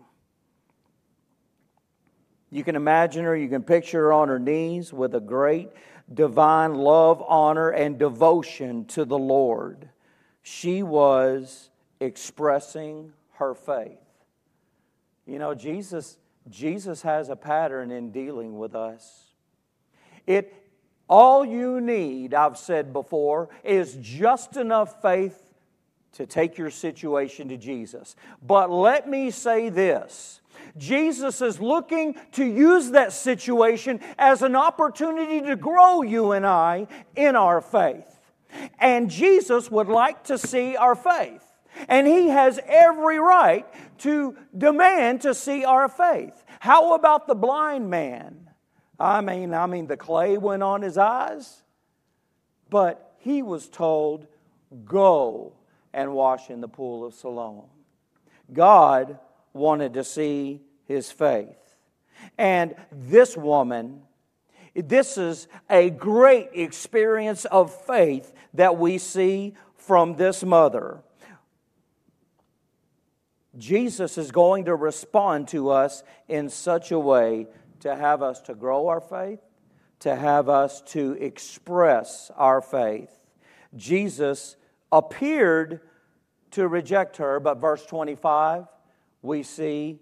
You 2.50 2.64
can 2.64 2.76
imagine 2.76 3.24
her, 3.24 3.36
you 3.36 3.48
can 3.48 3.62
picture 3.62 4.04
her 4.04 4.12
on 4.12 4.28
her 4.28 4.38
knees 4.38 4.92
with 4.92 5.14
a 5.14 5.20
great 5.20 5.70
divine 6.12 6.74
love, 6.74 7.22
honor, 7.26 7.70
and 7.70 7.98
devotion 7.98 8.84
to 8.86 9.04
the 9.04 9.18
Lord. 9.18 9.88
She 10.42 10.82
was 10.82 11.70
expressing 12.00 13.12
her 13.34 13.54
faith. 13.54 13.98
You 15.26 15.38
know, 15.38 15.54
Jesus, 15.54 16.18
Jesus 16.48 17.02
has 17.02 17.28
a 17.28 17.36
pattern 17.36 17.92
in 17.92 18.10
dealing 18.10 18.58
with 18.58 18.74
us. 18.74 19.34
It 20.26 20.54
all 21.08 21.44
you 21.44 21.80
need, 21.80 22.34
I've 22.34 22.56
said 22.56 22.92
before, 22.92 23.48
is 23.64 23.98
just 24.00 24.56
enough 24.56 25.02
faith 25.02 25.49
to 26.12 26.26
take 26.26 26.58
your 26.58 26.70
situation 26.70 27.48
to 27.48 27.56
Jesus. 27.56 28.16
But 28.42 28.70
let 28.70 29.08
me 29.08 29.30
say 29.30 29.68
this 29.68 30.40
Jesus 30.76 31.40
is 31.40 31.60
looking 31.60 32.16
to 32.32 32.44
use 32.44 32.90
that 32.90 33.12
situation 33.12 34.00
as 34.18 34.42
an 34.42 34.56
opportunity 34.56 35.40
to 35.42 35.56
grow 35.56 36.02
you 36.02 36.32
and 36.32 36.46
I 36.46 36.86
in 37.16 37.36
our 37.36 37.60
faith. 37.60 38.06
And 38.78 39.10
Jesus 39.10 39.70
would 39.70 39.88
like 39.88 40.24
to 40.24 40.36
see 40.36 40.76
our 40.76 40.94
faith. 40.94 41.44
And 41.88 42.06
he 42.06 42.28
has 42.28 42.58
every 42.66 43.18
right 43.18 43.66
to 43.98 44.36
demand 44.56 45.22
to 45.22 45.34
see 45.34 45.64
our 45.64 45.88
faith. 45.88 46.44
How 46.58 46.94
about 46.94 47.26
the 47.26 47.34
blind 47.34 47.88
man? 47.88 48.50
I 48.98 49.20
mean, 49.20 49.54
I 49.54 49.66
mean 49.66 49.86
the 49.86 49.96
clay 49.96 50.36
went 50.36 50.62
on 50.62 50.82
his 50.82 50.98
eyes, 50.98 51.62
but 52.68 53.14
he 53.18 53.40
was 53.40 53.68
told, 53.68 54.26
"Go 54.84 55.54
and 55.92 56.14
wash 56.14 56.50
in 56.50 56.60
the 56.60 56.68
pool 56.68 57.04
of 57.04 57.14
Siloam." 57.14 57.68
God 58.52 59.18
wanted 59.52 59.94
to 59.94 60.04
see 60.04 60.62
his 60.84 61.10
faith. 61.10 61.76
And 62.36 62.74
this 62.90 63.36
woman, 63.36 64.02
this 64.74 65.16
is 65.16 65.48
a 65.68 65.90
great 65.90 66.50
experience 66.52 67.44
of 67.46 67.72
faith 67.72 68.32
that 68.54 68.76
we 68.76 68.98
see 68.98 69.54
from 69.74 70.16
this 70.16 70.44
mother. 70.44 71.02
Jesus 73.56 74.16
is 74.16 74.30
going 74.30 74.66
to 74.66 74.74
respond 74.74 75.48
to 75.48 75.70
us 75.70 76.04
in 76.28 76.48
such 76.48 76.92
a 76.92 76.98
way 76.98 77.48
to 77.80 77.96
have 77.96 78.22
us 78.22 78.40
to 78.42 78.54
grow 78.54 78.86
our 78.88 79.00
faith, 79.00 79.40
to 80.00 80.14
have 80.14 80.48
us 80.48 80.80
to 80.82 81.12
express 81.14 82.30
our 82.36 82.60
faith. 82.60 83.20
Jesus 83.74 84.56
appeared 84.92 85.80
to 86.52 86.66
reject 86.68 87.18
her, 87.18 87.40
but 87.40 87.58
verse 87.58 87.84
25, 87.86 88.64
we 89.22 89.42
see 89.42 90.00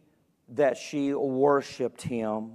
that 0.50 0.76
she 0.76 1.12
worshiped 1.12 2.02
him. 2.02 2.52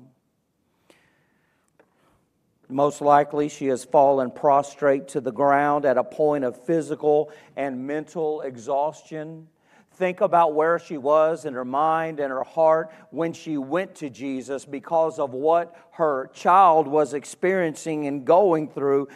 Most 2.70 3.02
likely, 3.02 3.50
she 3.50 3.68
has 3.68 3.84
fallen 3.84 4.32
prostrate 4.32 5.08
to 5.10 5.22
the 5.22 5.32
ground 5.32 5.86
at 5.86 5.98
a 5.98 6.04
point 6.04 6.44
of 6.44 6.66
physical 6.66 7.32
and 7.56 7.86
mental 7.86 8.42
exhaustion. 8.42 9.48
Think 9.92 10.22
about 10.22 10.56
where 10.56 10.80
she 10.80 10.98
was 10.98 11.46
in 11.46 11.54
her 11.54 11.66
mind 11.66 12.20
and 12.20 12.32
her 12.32 12.44
heart 12.44 12.92
when 13.12 13.32
she 13.32 13.58
went 13.58 13.94
to 13.96 14.10
Jesus 14.10 14.66
because 14.66 15.20
of 15.20 15.34
what 15.34 15.76
her 15.92 16.32
child 16.34 16.88
was 16.88 17.14
experiencing 17.14 18.08
and 18.08 18.26
going 18.26 18.70
through. 18.70 19.08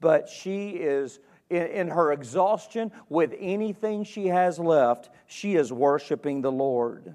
But 0.00 0.28
she 0.28 0.70
is, 0.70 1.20
in, 1.50 1.66
in 1.66 1.88
her 1.88 2.12
exhaustion, 2.12 2.92
with 3.08 3.34
anything 3.38 4.04
she 4.04 4.28
has 4.28 4.58
left, 4.58 5.10
she 5.26 5.56
is 5.56 5.72
worshiping 5.72 6.40
the 6.40 6.52
Lord. 6.52 7.14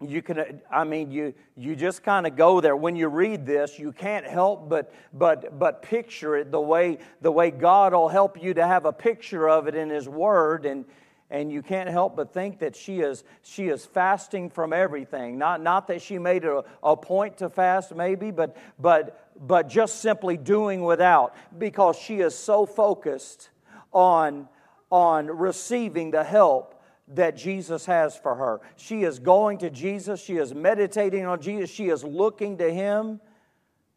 You 0.00 0.22
can 0.22 0.60
i 0.70 0.84
mean 0.84 1.10
you 1.10 1.34
you 1.56 1.74
just 1.74 2.04
kind 2.04 2.24
of 2.24 2.36
go 2.36 2.60
there. 2.60 2.76
When 2.76 2.94
you 2.94 3.08
read 3.08 3.44
this 3.44 3.80
you 3.80 3.90
can't 3.90 4.24
help 4.24 4.68
but 4.68 4.92
but 5.12 5.58
but 5.58 5.82
picture 5.82 6.36
it 6.36 6.52
the 6.52 6.60
way 6.60 6.98
the 7.20 7.32
way 7.32 7.50
god 7.50 7.92
will 7.92 8.08
help 8.08 8.40
you 8.40 8.54
to 8.54 8.64
have 8.64 8.84
a 8.84 8.92
picture 8.92 9.48
of 9.48 9.66
it 9.66 9.74
in 9.74 9.90
his 9.90 10.08
word 10.08 10.66
and 10.66 10.84
and 11.30 11.52
you 11.52 11.62
can't 11.62 11.88
help 11.88 12.14
but 12.16 12.32
think 12.32 12.60
that 12.60 12.76
she 12.76 13.00
is 13.00 13.24
she 13.42 13.68
is 13.68 13.84
fasting 13.84 14.50
from 14.50 14.72
everything. 14.72 15.36
Not 15.36 15.62
not 15.62 15.88
that 15.88 16.00
she 16.00 16.18
made 16.18 16.44
a, 16.44 16.62
a 16.82 16.96
point 16.96 17.38
to 17.38 17.50
fast 17.50 17.94
maybe 17.94 18.30
but 18.30 18.56
but 18.78 19.27
but 19.40 19.68
just 19.68 20.00
simply 20.00 20.36
doing 20.36 20.82
without 20.82 21.34
because 21.58 21.98
she 21.98 22.20
is 22.20 22.34
so 22.34 22.66
focused 22.66 23.50
on 23.92 24.48
on 24.90 25.26
receiving 25.26 26.10
the 26.10 26.24
help 26.24 26.74
that 27.08 27.36
Jesus 27.36 27.86
has 27.86 28.16
for 28.16 28.34
her. 28.34 28.60
She 28.76 29.02
is 29.02 29.18
going 29.18 29.58
to 29.58 29.70
Jesus, 29.70 30.22
she 30.22 30.36
is 30.36 30.54
meditating 30.54 31.26
on 31.26 31.40
Jesus, 31.40 31.70
she 31.70 31.88
is 31.88 32.04
looking 32.04 32.58
to 32.58 32.72
Him. 32.72 33.20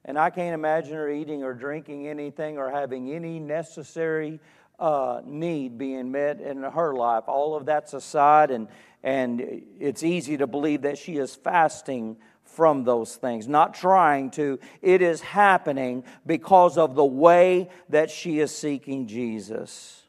And 0.03 0.17
I 0.17 0.31
can't 0.31 0.55
imagine 0.55 0.93
her 0.93 1.09
eating 1.09 1.43
or 1.43 1.53
drinking 1.53 2.07
anything 2.07 2.57
or 2.57 2.71
having 2.71 3.11
any 3.11 3.39
necessary 3.39 4.39
uh, 4.79 5.21
need 5.23 5.77
being 5.77 6.11
met 6.11 6.41
in 6.41 6.63
her 6.63 6.95
life. 6.95 7.25
All 7.27 7.55
of 7.55 7.67
that's 7.67 7.93
aside, 7.93 8.49
and, 8.49 8.67
and 9.03 9.63
it's 9.79 10.01
easy 10.01 10.37
to 10.37 10.47
believe 10.47 10.81
that 10.81 10.97
she 10.97 11.17
is 11.17 11.35
fasting 11.35 12.17
from 12.51 12.83
those 12.83 13.15
things, 13.15 13.47
not 13.47 13.73
trying 13.73 14.31
to. 14.31 14.59
It 14.81 15.01
is 15.01 15.21
happening 15.21 16.03
because 16.25 16.77
of 16.77 16.95
the 16.95 17.05
way 17.05 17.69
that 17.89 18.09
she 18.09 18.39
is 18.39 18.55
seeking 18.55 19.07
Jesus. 19.07 20.03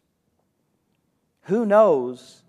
Who 1.43 1.67
knows 1.67 2.43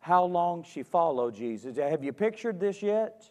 how 0.00 0.24
long 0.24 0.64
she 0.64 0.82
followed 0.82 1.34
Jesus. 1.34 1.76
Have 1.76 2.04
you 2.04 2.12
pictured 2.12 2.60
this 2.60 2.82
yet? 2.82 3.28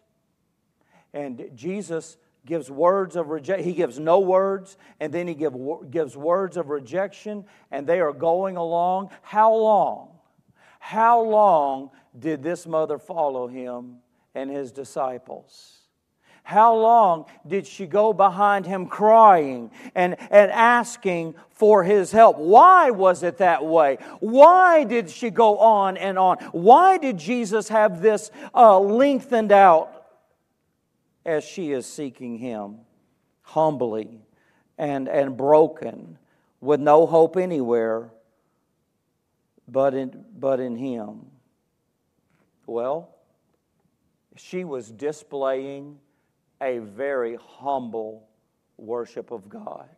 And 1.14 1.50
Jesus 1.56 2.18
gives 2.46 2.70
words 2.70 3.16
of 3.16 3.30
rejection. 3.30 3.66
He 3.66 3.74
gives 3.74 4.00
no 4.00 4.20
words, 4.20 4.78
and 5.00 5.14
then 5.14 5.28
he 5.28 5.34
give, 5.34 5.56
gives 5.90 6.16
words 6.16 6.58
of 6.58 6.70
rejection, 6.70 7.46
and 7.72 7.88
they 7.88 8.00
are 8.00 8.14
going 8.14 8.58
along. 8.58 9.10
How 9.22 9.54
long? 9.54 10.10
How 10.80 11.22
long 11.22 11.92
did 12.18 12.44
this 12.44 12.66
mother 12.66 12.98
follow 12.98 13.48
him 13.48 13.98
and 14.34 14.50
his 14.50 14.72
disciples? 14.72 15.87
How 16.48 16.74
long 16.74 17.26
did 17.46 17.68
she 17.68 17.86
go 17.86 18.14
behind 18.14 18.66
him 18.66 18.88
crying 18.88 19.70
and, 19.94 20.16
and 20.32 20.50
asking 20.50 21.36
for 21.50 21.84
his 21.84 22.10
help? 22.14 22.38
Why 22.38 22.90
was 22.90 23.22
it 23.22 23.40
that 23.40 23.66
way? 23.66 23.98
Why 24.22 24.86
did 24.86 25.10
she 25.10 25.30
go 25.30 25.58
on 25.58 25.98
and 25.98 26.18
on? 26.18 26.38
Why 26.54 27.00
did 27.00 27.18
Jesus 27.18 27.68
have 27.68 28.02
this 28.02 28.32
uh, 28.56 28.80
lengthened 28.80 29.52
out 29.52 30.08
as 31.26 31.44
she 31.44 31.74
is 31.74 31.86
seeking 31.86 32.38
him 32.38 32.78
humbly 33.42 34.22
and, 34.78 35.10
and 35.10 35.36
broken 35.36 36.18
with 36.62 36.80
no 36.80 37.06
hope 37.06 37.36
anywhere 37.36 38.10
but 39.68 39.94
in, 39.94 40.24
but 40.40 40.62
in 40.62 40.78
him? 40.78 41.26
Well, 42.66 43.10
she 44.38 44.64
was 44.64 44.90
displaying 44.90 46.00
a 46.62 46.80
very 46.80 47.38
humble 47.60 48.28
worship 48.78 49.32
of 49.32 49.50
God. 49.50 49.90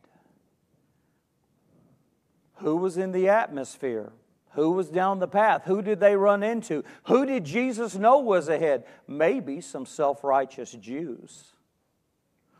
Who 2.55 2.75
was 2.75 2.97
in 2.97 3.11
the 3.11 3.29
atmosphere? 3.29 4.11
Who 4.51 4.71
was 4.71 4.89
down 4.89 5.19
the 5.19 5.27
path? 5.27 5.63
Who 5.65 5.81
did 5.81 5.99
they 5.99 6.15
run 6.15 6.43
into? 6.43 6.83
Who 7.03 7.25
did 7.25 7.45
Jesus 7.45 7.95
know 7.95 8.19
was 8.19 8.49
ahead? 8.49 8.83
Maybe 9.07 9.61
some 9.61 9.85
self 9.85 10.23
righteous 10.23 10.71
Jews 10.71 11.53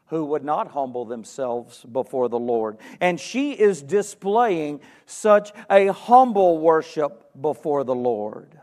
who 0.07 0.25
would 0.25 0.43
not 0.43 0.69
humble 0.69 1.05
themselves 1.05 1.83
before 1.83 2.29
the 2.29 2.39
Lord. 2.39 2.77
And 2.99 3.19
she 3.19 3.51
is 3.51 3.81
displaying 3.81 4.81
such 5.05 5.51
a 5.69 5.88
humble 5.88 6.57
worship 6.57 7.29
before 7.39 7.83
the 7.83 7.95
Lord. 7.95 8.59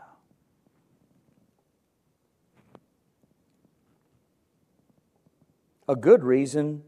A 5.87 5.95
good 5.95 6.23
reason 6.23 6.83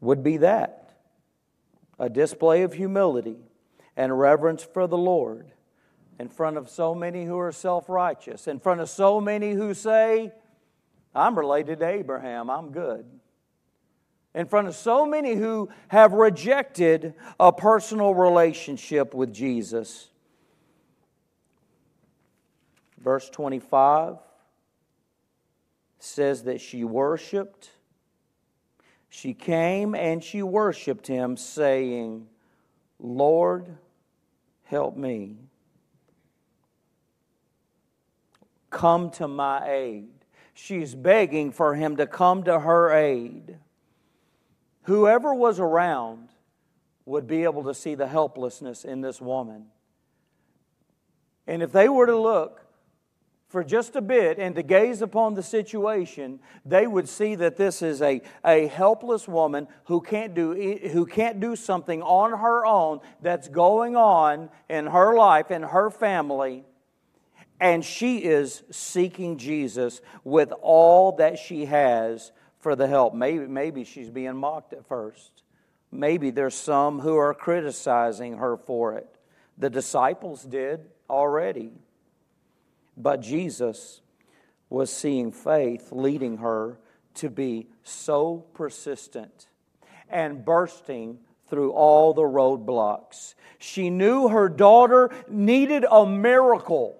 would 0.00 0.22
be 0.22 0.38
that 0.38 0.82
a 1.98 2.10
display 2.10 2.62
of 2.62 2.72
humility 2.72 3.36
and 3.96 4.18
reverence 4.18 4.64
for 4.64 4.86
the 4.86 4.98
Lord 4.98 5.52
in 6.18 6.28
front 6.28 6.56
of 6.56 6.68
so 6.68 6.94
many 6.94 7.24
who 7.24 7.38
are 7.38 7.52
self 7.52 7.88
righteous, 7.88 8.46
in 8.46 8.58
front 8.58 8.80
of 8.80 8.88
so 8.88 9.20
many 9.20 9.52
who 9.52 9.72
say, 9.72 10.32
I'm 11.14 11.38
related 11.38 11.80
to 11.80 11.86
Abraham, 11.86 12.50
I'm 12.50 12.72
good. 12.72 13.06
In 14.34 14.46
front 14.46 14.66
of 14.66 14.74
so 14.74 15.04
many 15.04 15.34
who 15.34 15.68
have 15.88 16.12
rejected 16.12 17.14
a 17.38 17.52
personal 17.52 18.14
relationship 18.14 19.14
with 19.14 19.32
Jesus. 19.32 20.08
Verse 22.98 23.28
25 23.28 24.16
says 25.98 26.44
that 26.44 26.60
she 26.60 26.82
worshiped 26.82 27.70
she 29.14 29.34
came 29.34 29.94
and 29.94 30.24
she 30.24 30.42
worshiped 30.42 31.06
him, 31.06 31.36
saying, 31.36 32.26
Lord, 32.98 33.76
help 34.64 34.96
me. 34.96 35.36
Come 38.70 39.10
to 39.10 39.28
my 39.28 39.68
aid. 39.68 40.08
She's 40.54 40.94
begging 40.94 41.52
for 41.52 41.74
him 41.74 41.96
to 41.96 42.06
come 42.06 42.44
to 42.44 42.60
her 42.60 42.90
aid. 42.90 43.58
Whoever 44.84 45.34
was 45.34 45.60
around 45.60 46.30
would 47.04 47.26
be 47.26 47.44
able 47.44 47.64
to 47.64 47.74
see 47.74 47.94
the 47.94 48.08
helplessness 48.08 48.82
in 48.82 49.02
this 49.02 49.20
woman. 49.20 49.66
And 51.46 51.62
if 51.62 51.70
they 51.70 51.90
were 51.90 52.06
to 52.06 52.16
look, 52.16 52.61
for 53.52 53.62
just 53.62 53.96
a 53.96 54.00
bit 54.00 54.38
and 54.38 54.54
to 54.54 54.62
gaze 54.62 55.02
upon 55.02 55.34
the 55.34 55.42
situation, 55.42 56.40
they 56.64 56.86
would 56.86 57.06
see 57.06 57.34
that 57.34 57.58
this 57.58 57.82
is 57.82 58.00
a, 58.00 58.22
a 58.42 58.66
helpless 58.66 59.28
woman 59.28 59.68
who 59.84 60.00
can't, 60.00 60.34
do, 60.34 60.54
who 60.90 61.04
can't 61.04 61.38
do 61.38 61.54
something 61.54 62.02
on 62.02 62.30
her 62.30 62.64
own 62.64 63.00
that's 63.20 63.48
going 63.48 63.94
on 63.94 64.48
in 64.70 64.86
her 64.86 65.14
life, 65.14 65.50
in 65.50 65.62
her 65.62 65.90
family. 65.90 66.64
And 67.60 67.84
she 67.84 68.24
is 68.24 68.62
seeking 68.70 69.36
Jesus 69.36 70.00
with 70.24 70.50
all 70.62 71.12
that 71.16 71.38
she 71.38 71.66
has 71.66 72.32
for 72.58 72.74
the 72.74 72.88
help. 72.88 73.12
Maybe, 73.12 73.46
maybe 73.46 73.84
she's 73.84 74.08
being 74.08 74.34
mocked 74.34 74.72
at 74.72 74.88
first. 74.88 75.42
Maybe 75.90 76.30
there's 76.30 76.54
some 76.54 77.00
who 77.00 77.16
are 77.16 77.34
criticizing 77.34 78.38
her 78.38 78.56
for 78.56 78.96
it. 78.96 79.14
The 79.58 79.68
disciples 79.68 80.42
did 80.42 80.88
already. 81.10 81.72
But 82.96 83.20
Jesus 83.20 84.00
was 84.68 84.92
seeing 84.92 85.32
faith 85.32 85.88
leading 85.92 86.38
her 86.38 86.78
to 87.14 87.30
be 87.30 87.68
so 87.82 88.44
persistent 88.54 89.48
and 90.08 90.44
bursting 90.44 91.18
through 91.48 91.72
all 91.72 92.14
the 92.14 92.22
roadblocks. 92.22 93.34
She 93.58 93.90
knew 93.90 94.28
her 94.28 94.48
daughter 94.48 95.10
needed 95.28 95.84
a 95.90 96.06
miracle 96.06 96.98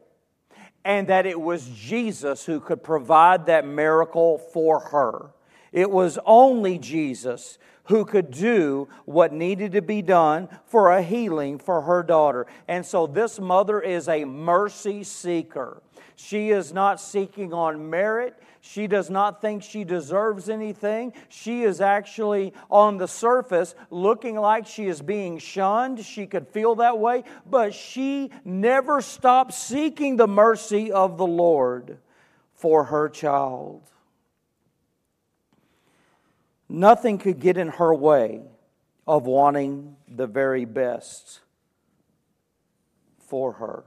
and 0.85 1.09
that 1.09 1.27
it 1.27 1.41
was 1.41 1.69
Jesus 1.69 2.45
who 2.45 2.61
could 2.61 2.83
provide 2.83 3.47
that 3.47 3.67
miracle 3.67 4.39
for 4.39 4.81
her. 4.81 5.31
It 5.73 5.91
was 5.91 6.19
only 6.27 6.79
Jesus 6.79 7.59
who 7.85 8.05
could 8.05 8.31
do 8.31 8.89
what 9.05 9.33
needed 9.33 9.73
to 9.73 9.83
be 9.83 10.03
done 10.03 10.49
for 10.67 10.91
a 10.91 11.03
healing 11.03 11.59
for 11.59 11.83
her 11.83 12.03
daughter. 12.03 12.47
And 12.69 12.85
so 12.85 13.07
this 13.07 13.41
mother 13.41 13.81
is 13.81 14.09
a 14.09 14.25
mercy 14.25 15.03
seeker. 15.03 15.83
She 16.15 16.51
is 16.51 16.73
not 16.73 17.01
seeking 17.01 17.53
on 17.53 17.91
merit. 17.91 18.41
She 18.61 18.87
does 18.87 19.11
not 19.11 19.41
think 19.41 19.63
she 19.65 19.83
deserves 19.83 20.49
anything. 20.49 21.15
She 21.29 21.65
is 21.65 21.81
actually 21.81 22.53
on 22.71 22.97
the 22.97 23.09
surface 23.09 23.75
looking 23.91 24.37
like 24.37 24.67
she 24.67 24.87
is 24.87 25.03
being 25.03 25.39
shunned. 25.39 26.05
She 26.05 26.27
could 26.27 26.47
feel 26.47 26.77
that 26.77 26.99
way, 26.99 27.25
but 27.51 27.75
she 27.75 28.31
never 28.45 29.01
stopped 29.01 29.55
seeking 29.55 30.17
the 30.17 30.29
mercy 30.29 30.93
of 30.93 31.19
the 31.19 31.27
Lord 31.27 31.99
for 32.55 32.85
her 32.85 33.09
child. 33.09 33.83
Nothing 36.73 37.19
could 37.19 37.39
get 37.39 37.59
in 37.59 37.69
her 37.69 37.95
way 37.95 38.41
of 39.07 39.27
wanting 39.27 39.95
the 40.09 40.27
very 40.27 40.65
best 40.65 41.41
for 43.19 43.53
her. 43.53 43.85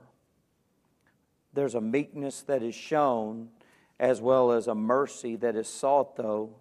There's 1.52 1.74
a 1.74 1.82
meekness 1.82 2.44
that 2.44 2.62
is 2.62 2.76
shown 2.76 3.50
as 4.00 4.22
well 4.22 4.52
as 4.52 4.68
a 4.68 4.76
mercy 4.76 5.36
that 5.38 5.56
is 5.56 5.68
sought, 5.68 6.16
though. 6.16 6.58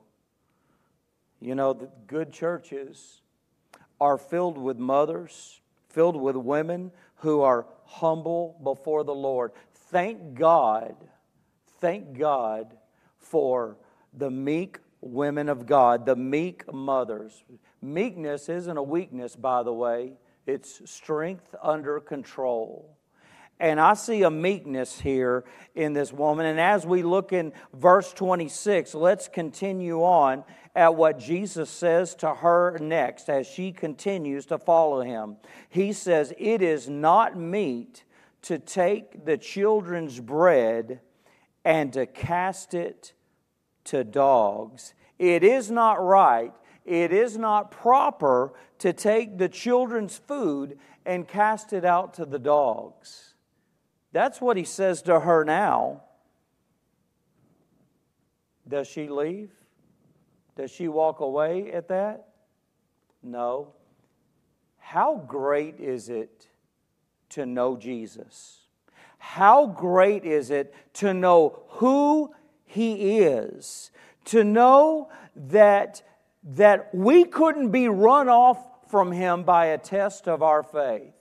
You 1.40 1.54
know, 1.56 1.74
the 1.74 1.90
good 2.06 2.32
churches 2.32 3.20
are 4.00 4.16
filled 4.16 4.56
with 4.56 4.78
mothers, 4.78 5.60
filled 5.90 6.16
with 6.16 6.36
women 6.36 6.90
who 7.16 7.42
are 7.42 7.66
humble 7.84 8.58
before 8.62 9.04
the 9.04 9.14
Lord. 9.14 9.52
Thank 9.90 10.36
God, 10.36 10.96
thank 11.82 12.18
God 12.18 12.78
for 13.18 13.76
the 14.14 14.30
meek 14.30 14.78
women 15.04 15.48
of 15.48 15.66
God, 15.66 16.06
the 16.06 16.16
meek 16.16 16.72
mothers. 16.72 17.44
Meekness 17.82 18.48
isn't 18.48 18.76
a 18.76 18.82
weakness, 18.82 19.36
by 19.36 19.62
the 19.62 19.72
way, 19.72 20.14
it's 20.46 20.90
strength 20.90 21.54
under 21.62 22.00
control. 22.00 22.96
And 23.60 23.80
I 23.80 23.94
see 23.94 24.22
a 24.22 24.30
meekness 24.30 25.00
here 25.00 25.44
in 25.74 25.92
this 25.92 26.12
woman. 26.12 26.46
And 26.46 26.58
as 26.58 26.84
we 26.84 27.02
look 27.02 27.32
in 27.32 27.52
verse 27.72 28.12
26, 28.12 28.94
let's 28.94 29.28
continue 29.28 30.02
on 30.02 30.44
at 30.74 30.96
what 30.96 31.20
Jesus 31.20 31.70
says 31.70 32.16
to 32.16 32.34
her 32.34 32.78
next 32.80 33.28
as 33.28 33.46
she 33.46 33.70
continues 33.70 34.46
to 34.46 34.58
follow 34.58 35.02
him. 35.02 35.36
He 35.68 35.92
says, 35.92 36.34
It 36.36 36.62
is 36.62 36.88
not 36.88 37.38
meet 37.38 38.04
to 38.42 38.58
take 38.58 39.24
the 39.24 39.38
children's 39.38 40.18
bread 40.18 41.00
and 41.64 41.92
to 41.92 42.06
cast 42.06 42.74
it 42.74 43.14
to 43.84 44.04
dogs. 44.04 44.94
It 45.18 45.44
is 45.44 45.70
not 45.70 46.04
right, 46.04 46.52
it 46.84 47.12
is 47.12 47.38
not 47.38 47.70
proper 47.70 48.52
to 48.78 48.92
take 48.92 49.38
the 49.38 49.48
children's 49.48 50.18
food 50.18 50.78
and 51.06 51.28
cast 51.28 51.72
it 51.72 51.84
out 51.84 52.14
to 52.14 52.24
the 52.24 52.38
dogs. 52.38 53.34
That's 54.12 54.40
what 54.40 54.56
he 54.56 54.64
says 54.64 55.02
to 55.02 55.20
her 55.20 55.44
now. 55.44 56.02
Does 58.66 58.86
she 58.88 59.08
leave? 59.08 59.50
Does 60.56 60.70
she 60.70 60.88
walk 60.88 61.20
away 61.20 61.72
at 61.72 61.88
that? 61.88 62.28
No. 63.22 63.68
How 64.78 65.16
great 65.16 65.80
is 65.80 66.08
it 66.08 66.46
to 67.30 67.44
know 67.44 67.76
Jesus? 67.76 68.60
How 69.18 69.66
great 69.66 70.24
is 70.24 70.50
it 70.50 70.74
to 70.94 71.12
know 71.12 71.62
who 71.68 72.34
he 72.64 73.18
is, 73.18 73.90
to 74.26 74.44
know 74.44 75.10
that, 75.36 76.02
that 76.42 76.94
we 76.94 77.24
couldn't 77.24 77.70
be 77.70 77.88
run 77.88 78.28
off 78.28 78.58
from 78.88 79.12
Him 79.12 79.42
by 79.42 79.66
a 79.66 79.78
test 79.78 80.28
of 80.28 80.42
our 80.42 80.62
faith. 80.62 81.12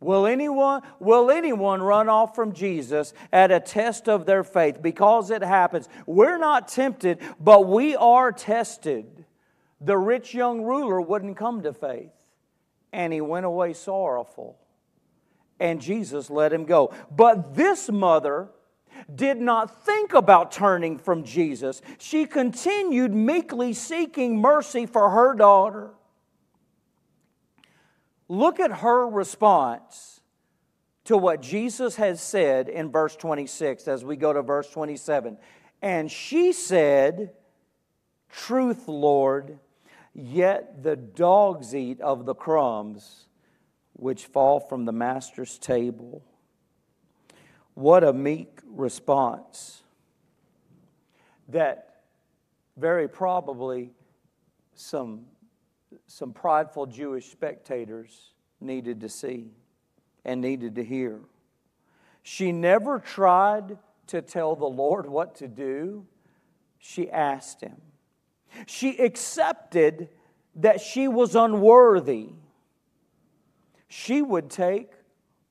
Will 0.00 0.26
anyone, 0.26 0.82
will 1.00 1.30
anyone 1.30 1.80
run 1.80 2.10
off 2.10 2.34
from 2.34 2.52
Jesus 2.52 3.14
at 3.32 3.50
a 3.50 3.58
test 3.58 4.08
of 4.08 4.26
their 4.26 4.44
faith? 4.44 4.82
Because 4.82 5.30
it 5.30 5.42
happens. 5.42 5.88
We're 6.06 6.36
not 6.36 6.68
tempted, 6.68 7.20
but 7.40 7.66
we 7.66 7.96
are 7.96 8.30
tested. 8.30 9.24
The 9.80 9.96
rich 9.96 10.34
young 10.34 10.62
ruler 10.62 11.00
wouldn't 11.00 11.38
come 11.38 11.62
to 11.62 11.72
faith, 11.72 12.12
and 12.92 13.12
he 13.12 13.22
went 13.22 13.46
away 13.46 13.72
sorrowful. 13.72 14.58
And 15.58 15.80
Jesus 15.80 16.28
let 16.28 16.52
him 16.52 16.64
go. 16.66 16.92
But 17.10 17.54
this 17.54 17.90
mother, 17.90 18.48
did 19.14 19.40
not 19.40 19.84
think 19.84 20.14
about 20.14 20.52
turning 20.52 20.98
from 20.98 21.24
Jesus. 21.24 21.82
She 21.98 22.26
continued 22.26 23.14
meekly 23.14 23.72
seeking 23.72 24.40
mercy 24.40 24.86
for 24.86 25.10
her 25.10 25.34
daughter. 25.34 25.90
Look 28.28 28.60
at 28.60 28.70
her 28.78 29.06
response 29.08 30.20
to 31.04 31.16
what 31.16 31.42
Jesus 31.42 31.96
has 31.96 32.20
said 32.20 32.68
in 32.68 32.90
verse 32.90 33.14
26 33.16 33.86
as 33.88 34.04
we 34.04 34.16
go 34.16 34.32
to 34.32 34.42
verse 34.42 34.70
27. 34.70 35.36
And 35.82 36.10
she 36.10 36.52
said, 36.52 37.32
Truth, 38.30 38.88
Lord, 38.88 39.58
yet 40.14 40.82
the 40.82 40.96
dogs 40.96 41.74
eat 41.74 42.00
of 42.00 42.24
the 42.24 42.34
crumbs 42.34 43.26
which 43.92 44.24
fall 44.24 44.60
from 44.60 44.86
the 44.86 44.92
master's 44.92 45.58
table. 45.58 46.24
What 47.74 48.04
a 48.04 48.12
meek 48.12 48.60
response 48.66 49.82
that 51.48 52.02
very 52.76 53.08
probably 53.08 53.90
some, 54.74 55.26
some 56.06 56.32
prideful 56.32 56.86
Jewish 56.86 57.30
spectators 57.30 58.32
needed 58.60 59.00
to 59.00 59.08
see 59.08 59.50
and 60.24 60.40
needed 60.40 60.76
to 60.76 60.84
hear. 60.84 61.20
She 62.22 62.52
never 62.52 62.98
tried 62.98 63.78
to 64.08 64.22
tell 64.22 64.56
the 64.56 64.66
Lord 64.66 65.06
what 65.06 65.34
to 65.36 65.48
do, 65.48 66.06
she 66.78 67.10
asked 67.10 67.60
Him. 67.60 67.80
She 68.66 68.98
accepted 68.98 70.08
that 70.56 70.80
she 70.80 71.08
was 71.08 71.34
unworthy. 71.34 72.30
She 73.88 74.22
would 74.22 74.50
take 74.50 74.92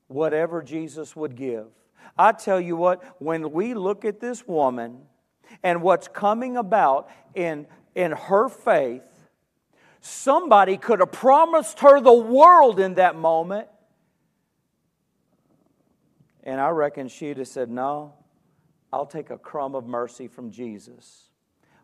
whatever 0.07 0.61
Jesus 0.61 1.15
would 1.15 1.35
give. 1.35 1.67
I 2.17 2.31
tell 2.31 2.59
you 2.59 2.75
what, 2.75 3.03
when 3.19 3.51
we 3.51 3.73
look 3.73 4.05
at 4.05 4.19
this 4.19 4.47
woman 4.47 4.99
and 5.63 5.81
what's 5.81 6.07
coming 6.07 6.57
about 6.57 7.09
in, 7.33 7.67
in 7.95 8.11
her 8.11 8.49
faith, 8.49 9.01
somebody 10.01 10.77
could 10.77 10.99
have 10.99 11.11
promised 11.11 11.79
her 11.79 11.99
the 11.99 12.13
world 12.13 12.79
in 12.79 12.95
that 12.95 13.15
moment. 13.15 13.67
And 16.43 16.59
I 16.59 16.69
reckon 16.69 17.07
she'd 17.07 17.37
have 17.37 17.47
said, 17.47 17.69
No, 17.69 18.13
I'll 18.91 19.05
take 19.05 19.29
a 19.29 19.37
crumb 19.37 19.75
of 19.75 19.87
mercy 19.87 20.27
from 20.27 20.51
Jesus 20.51 21.29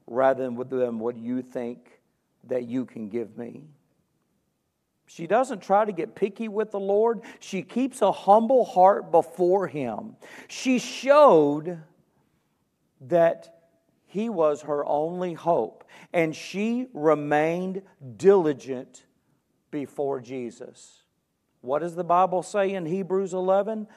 rather 0.06 0.44
than 0.44 1.00
what 1.00 1.18
you 1.18 1.42
think 1.42 2.02
that 2.46 2.68
you 2.68 2.86
can 2.86 3.10
give 3.10 3.38
me. 3.38 3.64
She 5.10 5.26
doesn't 5.26 5.64
try 5.64 5.86
to 5.86 5.92
get 5.92 6.14
picky 6.14 6.48
with 6.48 6.70
the 6.70 6.80
Lord. 6.80 7.22
She 7.40 7.64
keeps 7.64 8.04
a 8.04 8.12
humble 8.12 8.64
heart 8.64 9.12
before 9.12 9.66
Him. 9.66 10.16
She 10.48 10.78
showed 10.78 11.80
that 13.02 13.64
He 14.06 14.30
was 14.30 14.62
her 14.62 14.86
only 14.86 15.34
hope, 15.34 15.84
and 16.14 16.36
she 16.36 16.90
remained 16.94 17.82
diligent 18.18 19.06
before 19.72 20.20
Jesus. 20.22 21.02
What 21.62 21.80
does 21.80 21.96
the 21.96 22.04
Bible 22.04 22.44
say 22.44 22.76
in 22.76 22.86
Hebrews 22.86 23.34
11? 23.34 23.88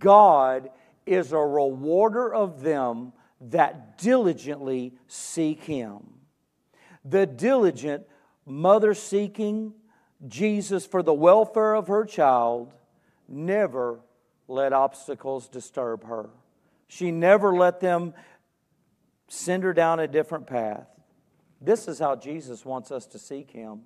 God 0.00 0.70
is 1.06 1.30
a 1.30 1.38
rewarder 1.38 2.34
of 2.34 2.62
them 2.62 3.12
that 3.40 3.98
diligently 3.98 4.94
seek 5.06 5.62
Him. 5.62 6.02
The 7.04 7.24
diligent 7.24 8.04
mother 8.44 8.94
seeking, 8.94 9.72
Jesus, 10.26 10.86
for 10.86 11.02
the 11.02 11.14
welfare 11.14 11.74
of 11.74 11.88
her 11.88 12.04
child, 12.04 12.72
never 13.28 14.00
let 14.48 14.72
obstacles 14.72 15.48
disturb 15.48 16.06
her. 16.06 16.30
She 16.88 17.10
never 17.10 17.54
let 17.54 17.80
them 17.80 18.14
send 19.28 19.64
her 19.64 19.72
down 19.72 20.00
a 20.00 20.08
different 20.08 20.46
path. 20.46 20.86
This 21.60 21.88
is 21.88 21.98
how 21.98 22.16
Jesus 22.16 22.64
wants 22.64 22.90
us 22.90 23.06
to 23.06 23.18
seek 23.18 23.50
Him. 23.50 23.82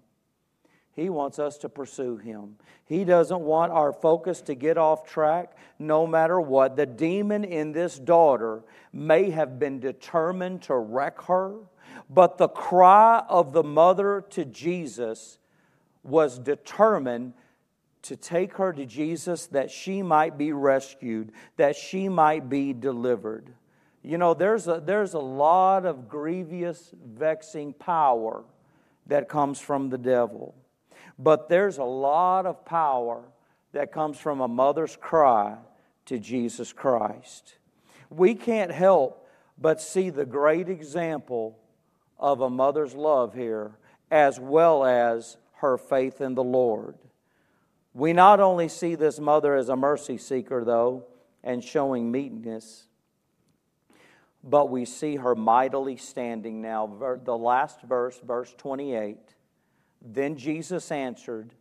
He 0.93 1.09
wants 1.09 1.38
us 1.38 1.57
to 1.59 1.69
pursue 1.69 2.16
Him. 2.16 2.57
He 2.85 3.05
doesn't 3.05 3.40
want 3.40 3.73
our 3.73 3.93
focus 3.93 4.40
to 4.43 4.55
get 4.55 4.77
off 4.77 5.09
track 5.09 5.57
no 5.79 6.07
matter 6.07 6.40
what. 6.40 6.77
The 6.77 6.87
demon 6.87 7.45
in 7.45 7.73
this 7.73 7.99
daughter 7.99 8.62
may 8.93 9.31
have 9.31 9.59
been 9.59 9.81
determined 9.81 10.62
to 10.62 10.77
wreck 10.77 11.23
her, 11.23 11.55
but 12.09 12.38
the 12.38 12.49
cry 12.49 13.25
of 13.29 13.53
the 13.53 13.62
mother 13.62 14.25
to 14.31 14.45
Jesus 14.45 15.38
was 16.02 16.38
determined 16.38 17.34
to 18.02 18.16
take 18.16 18.54
her 18.54 18.72
to 18.72 18.86
Jesus 18.86 19.46
that 19.48 19.70
she 19.70 20.02
might 20.02 20.38
be 20.38 20.52
rescued, 20.52 21.32
that 21.56 21.76
she 21.76 22.08
might 22.08 22.48
be 22.48 22.72
delivered. 22.72 23.52
You 24.02 24.16
know, 24.16 24.32
there's 24.32 24.66
a, 24.66 24.82
there's 24.84 25.12
a 25.14 25.18
lot 25.18 25.84
of 25.84 26.08
grievous, 26.08 26.94
vexing 27.04 27.74
power 27.74 28.44
that 29.06 29.28
comes 29.28 29.60
from 29.60 29.90
the 29.90 29.98
devil. 29.98 30.54
But 31.18 31.50
there's 31.50 31.76
a 31.76 31.84
lot 31.84 32.46
of 32.46 32.64
power 32.64 33.22
that 33.72 33.92
comes 33.92 34.18
from 34.18 34.40
a 34.40 34.48
mother's 34.48 34.96
cry 34.96 35.58
to 36.06 36.18
Jesus 36.18 36.72
Christ. 36.72 37.56
We 38.08 38.34
can't 38.34 38.72
help 38.72 39.28
but 39.58 39.82
see 39.82 40.08
the 40.08 40.24
great 40.24 40.68
example 40.70 41.58
of 42.18 42.40
a 42.40 42.48
mother's 42.50 42.94
love 42.94 43.34
here, 43.34 43.72
as 44.10 44.40
well 44.40 44.84
as 44.84 45.36
her 45.61 45.79
faith 45.79 46.20
in 46.20 46.35
the 46.35 46.44
Lord. 46.44 46.96
We 47.94 48.12
not 48.12 48.40
only 48.40 48.68
see 48.68 48.94
this 48.94 49.18
mother 49.18 49.57
as 49.57 49.68
a 49.68 49.77
mercy 49.77 50.18
seeker, 50.18 50.64
though, 50.64 51.07
and 51.42 51.64
showing 51.64 52.11
meekness, 52.11 52.85
but 54.44 54.70
we 54.70 54.85
see 54.85 55.16
her 55.16 55.35
mightily 55.35 55.96
standing 55.96 56.62
now. 56.62 57.18
The 57.25 57.37
last 57.37 57.83
verse, 57.83 58.18
verse 58.25 58.55
28 58.57 59.18
then 60.03 60.37
Jesus 60.37 60.90
answered 60.90 61.55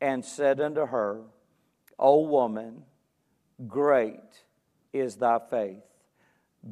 and 0.00 0.24
said 0.24 0.60
unto 0.60 0.86
her, 0.86 1.22
O 1.98 2.22
woman, 2.22 2.82
great 3.66 4.44
is 4.92 5.16
thy 5.16 5.38
faith. 5.50 5.82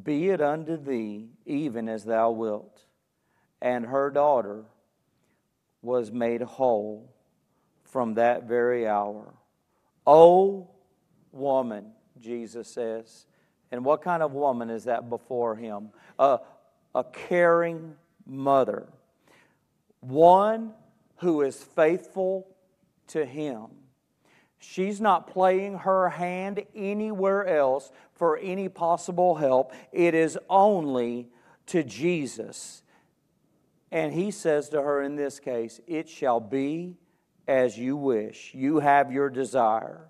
Be 0.03 0.31
it 0.31 0.41
unto 0.41 0.77
thee 0.77 1.29
even 1.45 1.89
as 1.89 2.05
thou 2.05 2.31
wilt. 2.31 2.85
And 3.61 3.87
her 3.87 4.11
daughter 4.11 4.65
was 5.83 6.11
made 6.11 6.41
whole 6.41 7.13
from 7.85 8.15
that 8.15 8.45
very 8.45 8.87
hour. 8.87 9.35
O 10.07 10.69
woman, 11.33 11.93
Jesus 12.21 12.69
says. 12.69 13.27
And 13.71 13.85
what 13.85 14.03
kind 14.03 14.23
of 14.23 14.33
woman 14.33 14.71
is 14.71 14.85
that 14.85 15.11
before 15.11 15.57
him? 15.57 15.91
A, 16.19 16.41
a 16.95 17.05
caring 17.05 17.95
mother. 18.27 18.87
One 20.01 20.73
who 21.23 21.43
is 21.43 21.63
faithful 21.63 22.49
to 23.09 23.25
Him. 23.25 23.67
She's 24.59 25.01
not 25.01 25.27
playing 25.27 25.79
her 25.79 26.09
hand 26.09 26.63
anywhere 26.75 27.47
else 27.47 27.91
for 28.13 28.39
any 28.39 28.69
possible 28.69 29.37
help. 29.37 29.73
It 29.93 30.15
is 30.15 30.39
only 30.49 31.29
to 31.67 31.83
Jesus. 31.83 32.82
And 33.93 34.13
He 34.13 34.33
says 34.33 34.71
to 34.71 34.83
her 34.83 35.03
in 35.03 35.15
this 35.15 35.39
case, 35.39 35.81
It 35.87 36.09
shall 36.09 36.41
be 36.41 36.97
as 37.47 37.79
you 37.79 37.97
wish. 37.97 38.53
You 38.55 38.81
have 38.81 39.13
your 39.13 39.31
desire. 39.31 40.09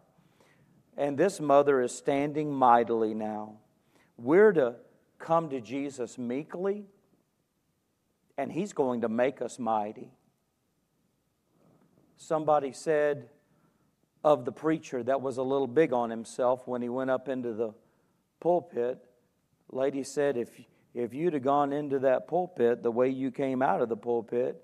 And 0.96 1.18
this 1.18 1.40
mother 1.40 1.82
is 1.82 1.94
standing 1.94 2.50
mightily 2.50 3.12
now. 3.12 3.56
We're 4.16 4.52
to 4.52 4.76
come 5.18 5.50
to 5.50 5.60
Jesus 5.60 6.16
meekly, 6.16 6.86
and 8.38 8.52
He's 8.52 8.72
going 8.72 9.00
to 9.00 9.08
make 9.08 9.42
us 9.42 9.58
mighty. 9.58 10.12
Somebody 12.16 12.72
said 12.72 13.28
of 14.22 14.44
the 14.44 14.52
preacher 14.52 15.02
that 15.02 15.20
was 15.20 15.38
a 15.38 15.42
little 15.42 15.66
big 15.66 15.92
on 15.92 16.10
himself 16.10 16.66
when 16.66 16.80
he 16.82 16.88
went 16.88 17.10
up 17.10 17.28
into 17.28 17.52
the 17.52 17.74
pulpit. 18.40 18.98
Lady 19.70 20.04
said, 20.04 20.36
if, 20.36 20.50
if 20.94 21.14
you'd 21.14 21.32
have 21.32 21.42
gone 21.42 21.72
into 21.72 22.00
that 22.00 22.28
pulpit 22.28 22.82
the 22.82 22.90
way 22.90 23.08
you 23.08 23.30
came 23.30 23.62
out 23.62 23.80
of 23.80 23.88
the 23.88 23.96
pulpit, 23.96 24.62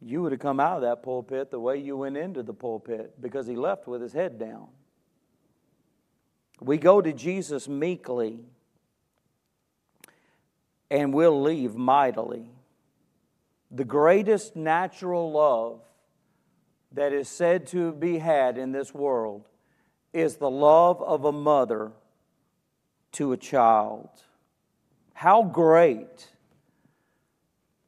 you 0.00 0.22
would 0.22 0.32
have 0.32 0.40
come 0.40 0.58
out 0.58 0.76
of 0.76 0.82
that 0.82 1.02
pulpit 1.02 1.50
the 1.50 1.60
way 1.60 1.76
you 1.76 1.96
went 1.96 2.16
into 2.16 2.42
the 2.42 2.54
pulpit 2.54 3.20
because 3.20 3.46
he 3.46 3.54
left 3.54 3.86
with 3.86 4.00
his 4.00 4.12
head 4.12 4.38
down. 4.38 4.68
We 6.60 6.78
go 6.78 7.00
to 7.00 7.12
Jesus 7.12 7.68
meekly 7.68 8.40
and 10.90 11.12
we'll 11.12 11.40
leave 11.40 11.74
mightily. 11.74 12.50
The 13.70 13.84
greatest 13.84 14.56
natural 14.56 15.30
love 15.32 15.80
that 16.92 17.12
is 17.12 17.28
said 17.28 17.66
to 17.68 17.92
be 17.92 18.18
had 18.18 18.58
in 18.58 18.72
this 18.72 18.92
world 18.92 19.48
is 20.12 20.36
the 20.36 20.50
love 20.50 21.00
of 21.02 21.24
a 21.24 21.32
mother 21.32 21.92
to 23.12 23.32
a 23.32 23.36
child. 23.36 24.08
How 25.22 25.44
great 25.44 26.26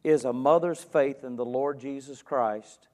is 0.04 0.24
a 0.24 0.32
mother's 0.32 0.80
faith 0.80 1.24
in 1.24 1.34
the 1.34 1.44
Lord 1.44 1.80
Jesus 1.80 2.22
Christ 2.22 2.86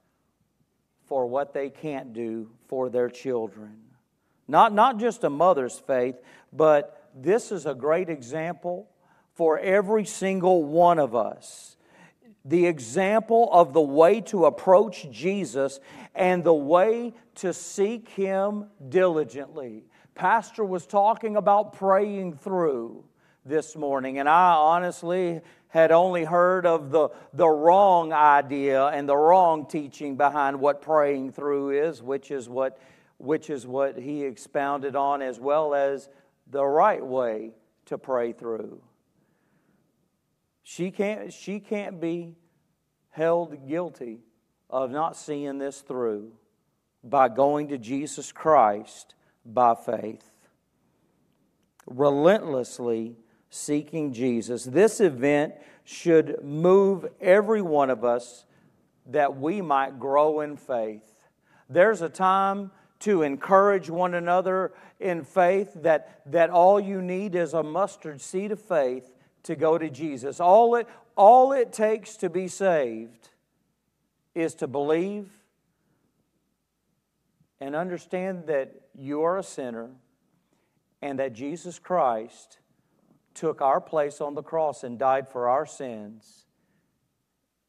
for 1.05 1.27
what 1.27 1.53
they 1.53 1.69
can't 1.69 2.15
do 2.15 2.49
for 2.67 2.89
their 2.89 3.11
children? 3.11 3.77
Not, 4.49 4.73
not 4.73 4.99
just 4.99 5.25
a 5.25 5.29
mother's 5.29 5.79
faith, 5.79 6.17
but 6.55 7.11
this 7.15 7.53
is 7.53 7.67
a 7.67 7.75
great 7.75 8.09
example 8.09 8.89
for 9.35 9.59
every 9.59 10.07
single 10.07 10.65
one 10.65 10.99
of 10.99 11.15
us 11.15 11.77
the 12.43 12.65
example 12.65 13.51
of 13.53 13.75
the 13.75 13.83
way 13.83 14.23
to 14.23 14.47
approach 14.47 15.07
Jesus 15.11 15.81
and 16.15 16.43
the 16.43 16.55
way 16.55 17.13
to 17.35 17.53
seek 17.53 18.09
Him 18.09 18.71
diligently. 18.89 19.85
Pastor 20.15 20.65
was 20.65 20.87
talking 20.87 21.37
about 21.37 21.75
praying 21.75 22.39
through 22.39 23.05
this 23.51 23.77
morning, 23.77 24.19
and 24.19 24.29
I 24.29 24.53
honestly 24.55 25.43
had 25.69 25.93
only 25.93 26.25
heard 26.25 26.65
of 26.65 26.91
the, 26.91 27.11
the 27.35 27.49
wrong 27.49 28.13
idea 28.13 28.87
and 28.87 29.09
the 29.09 29.17
wrong 29.17 29.67
teaching 29.67 30.17
behind 30.17 30.59
what 30.59 30.81
praying 30.81 31.33
through 31.33 31.71
is, 31.71 32.03
which 32.03 32.31
is 32.31 32.49
what, 32.49 32.79
which 33.19 33.51
is 33.51 33.67
what 33.67 33.99
he 33.99 34.25
expounded 34.25 34.97
on, 34.97 35.21
as 35.21 35.39
well 35.39 35.75
as 35.75 36.09
the 36.51 36.65
right 36.65 37.05
way 37.05 37.51
to 37.87 37.99
pray 37.99 38.33
through. 38.33 38.81
She 40.63 40.91
can't, 40.91 41.33
she 41.33 41.61
can't 41.61 42.01
be 42.01 42.37
held 43.11 43.69
guilty 43.69 44.21
of 44.69 44.91
not 44.91 45.17
seeing 45.17 45.59
this 45.59 45.81
through 45.81 46.33
by 47.03 47.29
going 47.29 47.69
to 47.69 47.79
Jesus 47.79 48.31
Christ 48.31 49.15
by 49.45 49.75
faith. 49.75 50.31
Relentlessly 51.87 53.17
seeking 53.51 54.13
Jesus. 54.13 54.65
This 54.65 55.01
event 55.01 55.55
should 55.85 56.43
move 56.43 57.07
every 57.21 57.61
one 57.61 57.91
of 57.91 58.05
us 58.05 58.45
that 59.07 59.37
we 59.37 59.61
might 59.61 59.99
grow 59.99 60.41
in 60.41 60.57
faith. 60.57 61.27
There's 61.69 62.01
a 62.01 62.09
time 62.09 62.71
to 63.01 63.23
encourage 63.23 63.91
one 63.91 64.15
another 64.15 64.73
in 65.01 65.25
faith 65.25 65.73
that, 65.83 66.23
that 66.27 66.51
all 66.51 66.79
you 66.79 67.03
need 67.03 67.35
is 67.35 67.55
a 67.55 67.63
mustard 67.63 68.21
seed 68.21 68.53
of 68.53 68.61
faith 68.61 69.11
to 69.43 69.57
go 69.57 69.79
to 69.79 69.91
Jesus. 69.91 70.39
All 70.39 70.77
it, 70.77 70.87
all 71.17 71.53
it 71.53 71.73
takes 71.73 72.17
to 72.19 72.31
be 72.31 72.47
saved 72.47 73.31
is 74.35 74.55
to 74.57 74.67
believe 74.67 75.29
and 77.61 77.75
understand 77.75 78.47
that 78.47 78.73
you 78.95 79.23
are 79.23 79.39
a 79.39 79.43
sinner 79.43 79.91
and 81.03 81.19
that 81.19 81.33
Jesus 81.33 81.79
Christ 81.79 82.60
took 83.41 83.63
our 83.63 83.81
place 83.81 84.21
on 84.21 84.35
the 84.35 84.43
cross 84.43 84.85
and 84.85 84.99
died 84.99 85.27
for 85.27 85.49
our 85.49 85.65
sins. 85.65 86.45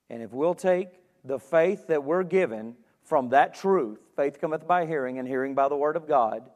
And 0.09 0.21
if 0.21 0.33
we'll 0.33 0.53
take 0.53 0.89
the 1.23 1.39
faith 1.39 1.87
that 1.87 2.03
we're 2.03 2.25
given 2.25 2.75
from 3.03 3.29
that 3.29 3.55
truth, 3.55 3.97
faith 4.17 4.41
cometh 4.41 4.67
by 4.67 4.85
hearing, 4.85 5.17
and 5.17 5.25
hearing 5.25 5.55
by 5.55 5.69
the 5.69 5.77
word 5.77 5.95
of 5.95 6.09
God, 6.09 6.49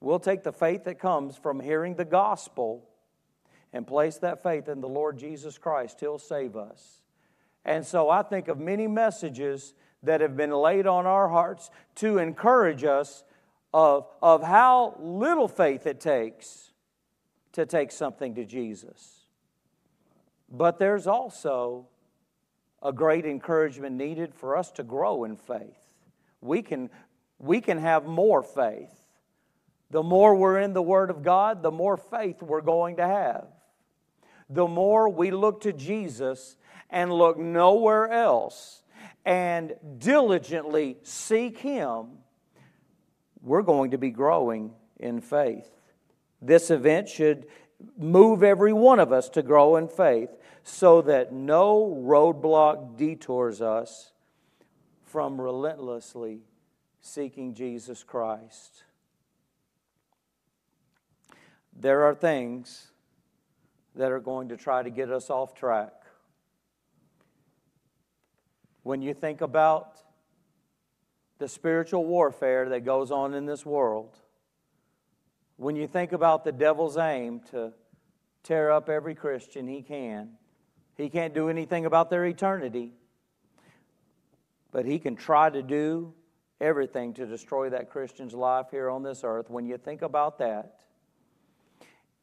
we'll 0.00 0.18
take 0.18 0.44
the 0.44 0.52
faith 0.52 0.84
that 0.84 0.98
comes 0.98 1.36
from 1.36 1.60
hearing 1.60 1.96
the 1.96 2.06
gospel 2.06 2.88
and 3.74 3.86
place 3.86 4.16
that 4.18 4.42
faith 4.42 4.66
in 4.66 4.80
the 4.80 4.88
Lord 4.88 5.18
Jesus 5.18 5.58
Christ, 5.58 6.00
He'll 6.00 6.18
save 6.18 6.56
us. 6.56 7.02
And 7.66 7.84
so 7.84 8.08
I 8.08 8.22
think 8.22 8.48
of 8.48 8.58
many 8.58 8.86
messages 8.86 9.74
that 10.02 10.22
have 10.22 10.38
been 10.38 10.52
laid 10.52 10.86
on 10.86 11.04
our 11.04 11.28
hearts 11.28 11.70
to 11.96 12.16
encourage 12.16 12.82
us 12.82 13.24
of, 13.74 14.06
of 14.22 14.42
how 14.42 14.96
little 14.98 15.48
faith 15.48 15.86
it 15.86 16.00
takes 16.00 16.70
to 17.54 17.66
take 17.66 17.90
something 17.90 18.34
to 18.34 18.44
Jesus. 18.44 19.26
But 20.50 20.78
there's 20.78 21.06
also 21.06 21.88
a 22.82 22.92
great 22.92 23.24
encouragement 23.24 23.96
needed 23.96 24.34
for 24.34 24.56
us 24.56 24.70
to 24.72 24.82
grow 24.82 25.24
in 25.24 25.36
faith. 25.36 25.88
We 26.40 26.62
can, 26.62 26.90
we 27.38 27.60
can 27.60 27.78
have 27.78 28.04
more 28.04 28.42
faith. 28.42 28.92
The 29.90 30.02
more 30.02 30.34
we're 30.34 30.60
in 30.60 30.72
the 30.72 30.82
Word 30.82 31.10
of 31.10 31.22
God, 31.22 31.62
the 31.62 31.70
more 31.70 31.96
faith 31.96 32.42
we're 32.42 32.60
going 32.60 32.96
to 32.96 33.06
have 33.06 33.46
the 34.48 34.66
more 34.66 35.08
we 35.08 35.30
look 35.30 35.62
to 35.62 35.72
Jesus 35.72 36.56
and 36.90 37.12
look 37.12 37.38
nowhere 37.38 38.10
else 38.10 38.82
and 39.24 39.74
diligently 39.98 40.98
seek 41.02 41.58
Him, 41.58 42.06
we're 43.42 43.62
going 43.62 43.92
to 43.92 43.98
be 43.98 44.10
growing 44.10 44.72
in 44.98 45.20
faith. 45.20 45.70
This 46.44 46.70
event 46.70 47.08
should 47.08 47.46
move 47.96 48.42
every 48.42 48.72
one 48.72 49.00
of 49.00 49.12
us 49.12 49.30
to 49.30 49.42
grow 49.42 49.76
in 49.76 49.88
faith 49.88 50.28
so 50.62 51.00
that 51.02 51.32
no 51.32 52.02
roadblock 52.04 52.98
detours 52.98 53.62
us 53.62 54.12
from 55.04 55.40
relentlessly 55.40 56.42
seeking 57.00 57.54
Jesus 57.54 58.02
Christ. 58.02 58.84
There 61.74 62.02
are 62.02 62.14
things 62.14 62.88
that 63.94 64.12
are 64.12 64.20
going 64.20 64.48
to 64.50 64.56
try 64.56 64.82
to 64.82 64.90
get 64.90 65.10
us 65.10 65.30
off 65.30 65.54
track. 65.54 65.92
When 68.82 69.00
you 69.00 69.14
think 69.14 69.40
about 69.40 69.98
the 71.38 71.48
spiritual 71.48 72.04
warfare 72.04 72.68
that 72.68 72.84
goes 72.84 73.10
on 73.10 73.32
in 73.32 73.46
this 73.46 73.64
world, 73.64 74.18
when 75.56 75.76
you 75.76 75.86
think 75.86 76.12
about 76.12 76.44
the 76.44 76.52
devil's 76.52 76.96
aim 76.96 77.40
to 77.50 77.72
tear 78.42 78.70
up 78.70 78.88
every 78.88 79.14
Christian 79.14 79.66
he 79.66 79.82
can, 79.82 80.30
he 80.96 81.08
can't 81.08 81.34
do 81.34 81.48
anything 81.48 81.86
about 81.86 82.10
their 82.10 82.24
eternity, 82.24 82.92
but 84.72 84.84
he 84.84 84.98
can 84.98 85.16
try 85.16 85.50
to 85.50 85.62
do 85.62 86.12
everything 86.60 87.14
to 87.14 87.26
destroy 87.26 87.70
that 87.70 87.90
Christian's 87.90 88.34
life 88.34 88.66
here 88.70 88.90
on 88.90 89.02
this 89.02 89.22
earth. 89.24 89.50
When 89.50 89.66
you 89.66 89.76
think 89.76 90.02
about 90.02 90.38
that, 90.38 90.80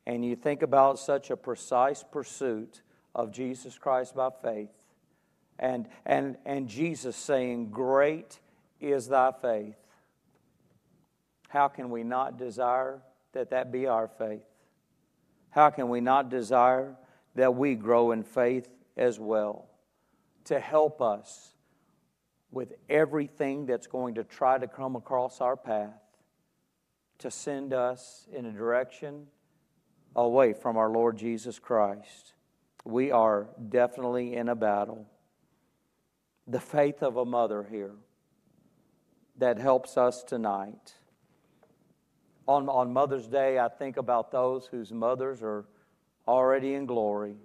and 0.06 0.26
you 0.26 0.36
think 0.36 0.62
about 0.62 1.00
such 1.00 1.30
a 1.30 1.38
precise 1.38 2.04
pursuit 2.04 2.82
of 3.14 3.32
Jesus 3.32 3.78
Christ 3.78 4.16
by 4.16 4.30
faith, 4.42 4.72
and, 5.60 5.88
and, 6.06 6.38
and 6.46 6.68
Jesus 6.68 7.16
saying, 7.16 7.70
Great 7.70 8.40
is 8.80 9.08
thy 9.08 9.32
faith, 9.42 9.76
how 11.50 11.68
can 11.68 11.90
we 11.90 12.04
not 12.04 12.38
desire 12.38 13.02
that 13.34 13.52
that 13.52 13.72
be 13.72 13.88
our 13.88 14.08
faith? 14.08 14.46
How 15.50 15.70
can 15.70 15.90
we 15.90 16.02
not 16.02 16.30
desire 16.30 16.96
that 17.36 17.56
we 17.56 17.76
grow 17.76 18.12
in 18.12 18.24
faith 18.24 18.68
as 18.98 19.20
well 19.20 19.70
to 20.46 20.60
help 20.60 21.02
us 21.02 21.54
with 22.52 22.74
everything 22.90 23.66
that's 23.66 23.88
going 23.88 24.16
to 24.16 24.24
try 24.24 24.58
to 24.58 24.68
come 24.68 24.96
across 24.96 25.40
our 25.42 25.56
path 25.56 26.02
to 27.20 27.32
send 27.32 27.74
us 27.74 28.28
in 28.34 28.46
a 28.46 28.52
direction 28.52 29.28
away 30.16 30.54
from 30.54 30.78
our 30.78 30.90
Lord 30.90 31.18
Jesus 31.18 31.60
Christ? 31.60 32.34
We 32.84 33.12
are 33.12 33.48
definitely 33.70 34.36
in 34.36 34.50
a 34.50 34.56
battle. 34.56 35.06
The 36.48 36.60
faith 36.60 37.04
of 37.04 37.18
a 37.18 37.26
mother 37.26 37.64
here 37.70 37.96
that 39.38 39.58
helps 39.58 39.98
us 39.98 40.24
tonight 40.24 40.96
on, 42.48 42.70
on 42.70 42.92
Mother's 42.92 43.28
Day, 43.28 43.60
I 43.60 43.70
think 43.70 43.98
about 43.98 44.32
those 44.32 44.66
whose 44.66 44.92
mothers 44.92 45.42
are 45.44 45.66
already 46.28 46.74
in 46.74 46.86
glory 46.86 47.36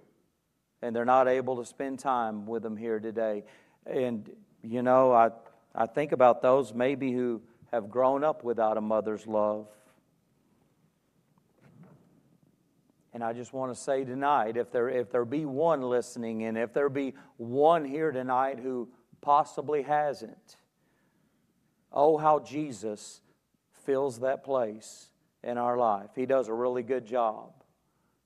and 0.81 0.95
they're 0.95 1.05
not 1.05 1.27
able 1.27 1.57
to 1.57 1.65
spend 1.65 1.99
time 1.99 2.45
with 2.45 2.63
them 2.63 2.77
here 2.77 2.99
today. 2.99 3.43
And, 3.85 4.29
you 4.61 4.81
know, 4.81 5.11
I, 5.11 5.29
I 5.73 5.87
think 5.87 6.11
about 6.11 6.41
those 6.41 6.73
maybe 6.73 7.11
who 7.11 7.41
have 7.71 7.89
grown 7.89 8.23
up 8.23 8.43
without 8.43 8.77
a 8.77 8.81
mother's 8.81 9.25
love. 9.25 9.67
And 13.13 13.23
I 13.23 13.33
just 13.33 13.51
want 13.51 13.73
to 13.73 13.79
say 13.79 14.03
tonight 14.03 14.57
if 14.57 14.71
there, 14.71 14.89
if 14.89 15.11
there 15.11 15.25
be 15.25 15.45
one 15.45 15.81
listening 15.81 16.43
and 16.43 16.57
if 16.57 16.73
there 16.73 16.89
be 16.89 17.15
one 17.37 17.83
here 17.83 18.11
tonight 18.11 18.59
who 18.59 18.89
possibly 19.21 19.81
hasn't, 19.81 20.57
oh, 21.91 22.17
how 22.17 22.39
Jesus 22.39 23.21
fills 23.87 24.19
that 24.19 24.43
place 24.43 25.07
in 25.43 25.57
our 25.57 25.77
life. 25.77 26.09
He 26.13 26.25
does 26.25 26.49
a 26.49 26.53
really 26.53 26.83
good 26.83 27.05
job. 27.05 27.53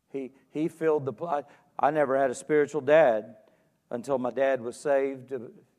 He, 0.09 0.31
he 0.49 0.67
filled 0.67 1.05
the. 1.05 1.13
I, 1.23 1.43
I 1.79 1.91
never 1.91 2.17
had 2.17 2.31
a 2.31 2.35
spiritual 2.35 2.81
dad 2.81 3.35
until 3.91 4.17
my 4.17 4.31
dad 4.31 4.59
was 4.59 4.75
saved 4.75 5.31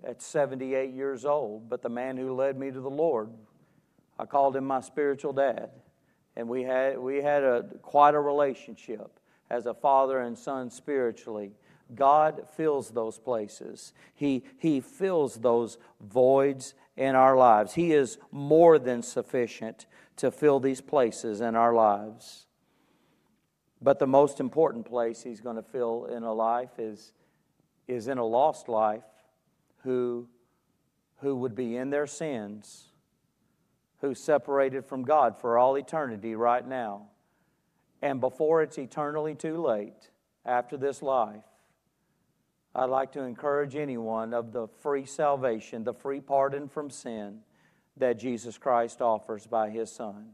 at 0.04 0.22
78 0.22 0.94
years 0.94 1.24
old. 1.24 1.68
But 1.68 1.82
the 1.82 1.88
man 1.88 2.16
who 2.16 2.32
led 2.32 2.56
me 2.56 2.70
to 2.70 2.80
the 2.80 2.88
Lord, 2.88 3.30
I 4.18 4.24
called 4.24 4.56
him 4.56 4.64
my 4.64 4.80
spiritual 4.80 5.32
dad. 5.32 5.70
And 6.36 6.48
we 6.48 6.62
had, 6.62 6.98
we 6.98 7.16
had 7.16 7.42
a, 7.42 7.64
quite 7.82 8.14
a 8.14 8.20
relationship 8.20 9.18
as 9.50 9.66
a 9.66 9.74
father 9.74 10.20
and 10.20 10.38
son 10.38 10.70
spiritually. 10.70 11.52
God 11.94 12.42
fills 12.56 12.90
those 12.90 13.18
places. 13.18 13.92
He, 14.14 14.44
he 14.58 14.80
fills 14.80 15.34
those 15.34 15.76
voids 16.00 16.74
in 16.96 17.14
our 17.14 17.36
lives. 17.36 17.74
He 17.74 17.92
is 17.92 18.18
more 18.30 18.78
than 18.78 19.02
sufficient 19.02 19.86
to 20.16 20.30
fill 20.30 20.60
these 20.60 20.80
places 20.80 21.40
in 21.40 21.56
our 21.56 21.74
lives. 21.74 22.46
But 23.80 23.98
the 23.98 24.06
most 24.06 24.40
important 24.40 24.86
place 24.86 25.22
He's 25.22 25.40
going 25.40 25.56
to 25.56 25.62
fill 25.62 26.06
in 26.06 26.22
a 26.22 26.32
life 26.32 26.78
is, 26.78 27.12
is 27.88 28.08
in 28.08 28.18
a 28.18 28.24
lost 28.24 28.68
life 28.68 29.02
who, 29.82 30.28
who 31.18 31.34
would 31.36 31.54
be 31.54 31.76
in 31.76 31.90
their 31.90 32.06
sins, 32.06 32.90
who's 34.00 34.20
separated 34.20 34.84
from 34.84 35.02
God 35.02 35.40
for 35.40 35.58
all 35.58 35.76
eternity 35.76 36.34
right 36.34 36.66
now. 36.66 37.08
And 38.00 38.20
before 38.20 38.62
it's 38.62 38.78
eternally 38.78 39.34
too 39.34 39.62
late, 39.62 40.10
after 40.44 40.76
this 40.76 41.02
life, 41.02 41.44
I'd 42.74 42.86
like 42.86 43.12
to 43.12 43.22
encourage 43.22 43.76
anyone 43.76 44.32
of 44.32 44.52
the 44.52 44.66
free 44.80 45.04
salvation, 45.04 45.84
the 45.84 45.92
free 45.92 46.20
pardon 46.20 46.68
from 46.68 46.88
sin 46.88 47.40
that 47.98 48.18
Jesus 48.18 48.56
Christ 48.56 49.02
offers 49.02 49.46
by 49.46 49.68
His 49.68 49.90
Son. 49.90 50.30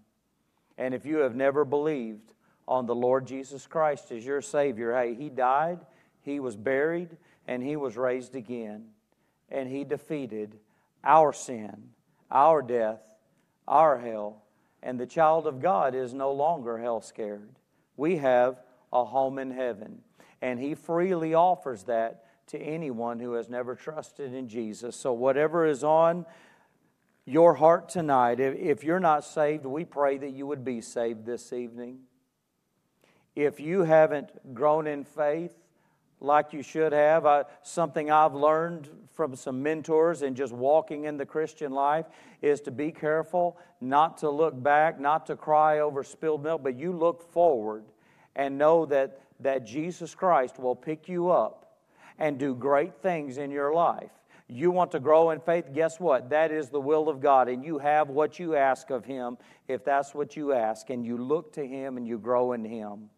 And 0.77 0.95
if 0.95 1.05
you 1.05 1.19
have 1.19 1.35
never 1.35 1.65
believed 1.65 2.33
on 2.69 2.87
the 2.87 2.95
Lord 2.95 3.27
Jesus 3.27 3.67
Christ 3.67 4.13
as 4.13 4.25
your 4.25 4.41
Savior, 4.41 4.95
hey, 4.97 5.15
He 5.15 5.29
died, 5.29 5.81
He 6.23 6.39
was 6.39 6.57
buried, 6.57 7.17
and 7.49 7.61
He 7.61 7.75
was 7.75 7.97
raised 7.97 8.37
again. 8.37 8.85
And 9.51 9.69
He 9.69 9.83
defeated 9.83 10.59
our 11.03 11.33
sin, 11.33 11.91
our 12.31 12.63
death, 12.63 13.01
our 13.67 13.99
hell. 13.99 14.45
And 14.81 15.01
the 15.01 15.07
child 15.07 15.49
of 15.49 15.61
God 15.61 15.97
is 15.97 16.15
no 16.15 16.31
longer 16.31 16.79
hell 16.79 17.01
scared. 17.01 17.51
We 17.97 18.19
have 18.19 18.61
a 18.93 19.05
home 19.05 19.41
in 19.41 19.51
heaven. 19.51 20.03
And 20.41 20.61
He 20.61 20.77
freely 20.77 21.35
offers 21.35 21.83
that 21.85 22.27
to 22.49 22.59
anyone 22.59 23.21
who 23.21 23.35
has 23.35 23.49
never 23.49 23.75
trusted 23.75 24.35
in 24.35 24.49
Jesus. 24.49 24.97
So, 24.97 25.13
whatever 25.13 25.67
is 25.67 25.85
on 25.85 26.27
your 27.25 27.55
heart 27.55 27.89
tonight, 27.89 28.41
if 28.41 28.83
you're 28.83 29.01
not 29.01 29.25
saved, 29.25 29.67
we 29.67 29.85
pray 29.85 30.19
that 30.19 30.31
you 30.31 30.47
would 30.47 30.65
be 30.65 30.81
saved 30.81 31.27
this 31.27 31.53
evening. 31.53 32.01
If 33.37 33.61
you 33.61 33.83
haven't 33.83 34.55
grown 34.55 34.87
in 34.87 35.05
faith 35.05 35.55
like 36.21 36.53
you 36.53 36.63
should 36.63 36.93
have, 36.93 37.47
something 37.63 38.11
I've 38.11 38.35
learned 38.35 38.89
from 39.13 39.37
some 39.37 39.63
mentors 39.63 40.23
and 40.23 40.35
just 40.35 40.53
walking 40.53 41.05
in 41.05 41.17
the 41.17 41.27
Christian 41.27 41.73
life 41.73 42.07
is 42.41 42.61
to 42.63 42.71
be 42.71 42.91
careful 42.91 43.59
not 43.81 44.19
to 44.19 44.31
look 44.31 44.61
back, 44.61 44.99
not 44.99 45.27
to 45.27 45.37
cry 45.37 45.81
over 45.81 46.03
spilled 46.03 46.43
milk, 46.43 46.63
but 46.63 46.77
you 46.77 46.93
look 46.93 47.31
forward 47.33 47.85
and 48.35 48.57
know 48.57 48.87
that, 48.87 49.21
that 49.41 49.67
Jesus 49.67 50.15
Christ 50.15 50.59
will 50.59 50.77
pick 50.77 51.09
you 51.09 51.31
up 51.31 51.68
and 52.19 52.39
do 52.39 52.55
great 52.55 53.01
things 53.01 53.39
in 53.39 53.51
your 53.51 53.73
life. 53.73 54.11
You 54.49 54.71
want 54.71 54.93
to 54.93 55.01
grow 55.01 55.31
in 55.31 55.41
faith? 55.41 55.67
Guess 55.75 56.01
what? 56.01 56.31
That 56.31 56.51
is 56.51 56.71
the 56.71 56.81
will 56.81 57.09
of 57.11 57.21
God, 57.21 57.49
and 57.49 57.63
you 57.63 57.79
have 57.79 58.09
what 58.09 58.39
you 58.39 58.57
ask 58.57 58.89
of 58.89 59.05
Him 59.05 59.37
if 59.69 59.85
that's 59.85 60.15
what 60.15 60.37
you 60.37 60.55
ask, 60.55 60.89
and 60.89 61.05
you 61.05 61.19
look 61.19 61.53
to 61.53 61.67
Him 61.67 61.99
and 61.99 62.09
you 62.09 62.19
grow 62.19 62.53
in 62.53 62.65
Him. 62.65 63.11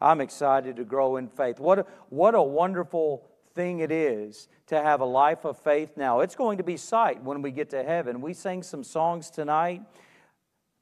I'm 0.00 0.20
excited 0.20 0.76
to 0.76 0.84
grow 0.84 1.16
in 1.16 1.28
faith. 1.28 1.58
What 1.58 1.80
a, 1.80 1.86
what 2.10 2.36
a 2.36 2.42
wonderful 2.42 3.28
thing 3.54 3.80
it 3.80 3.90
is 3.90 4.46
to 4.68 4.80
have 4.80 5.00
a 5.00 5.04
life 5.04 5.44
of 5.44 5.58
faith 5.58 5.96
now. 5.96 6.20
It's 6.20 6.36
going 6.36 6.58
to 6.58 6.64
be 6.64 6.76
sight 6.76 7.20
when 7.24 7.42
we 7.42 7.50
get 7.50 7.70
to 7.70 7.82
heaven. 7.82 8.20
We 8.20 8.32
sang 8.32 8.62
some 8.62 8.84
songs 8.84 9.30
tonight. 9.30 9.82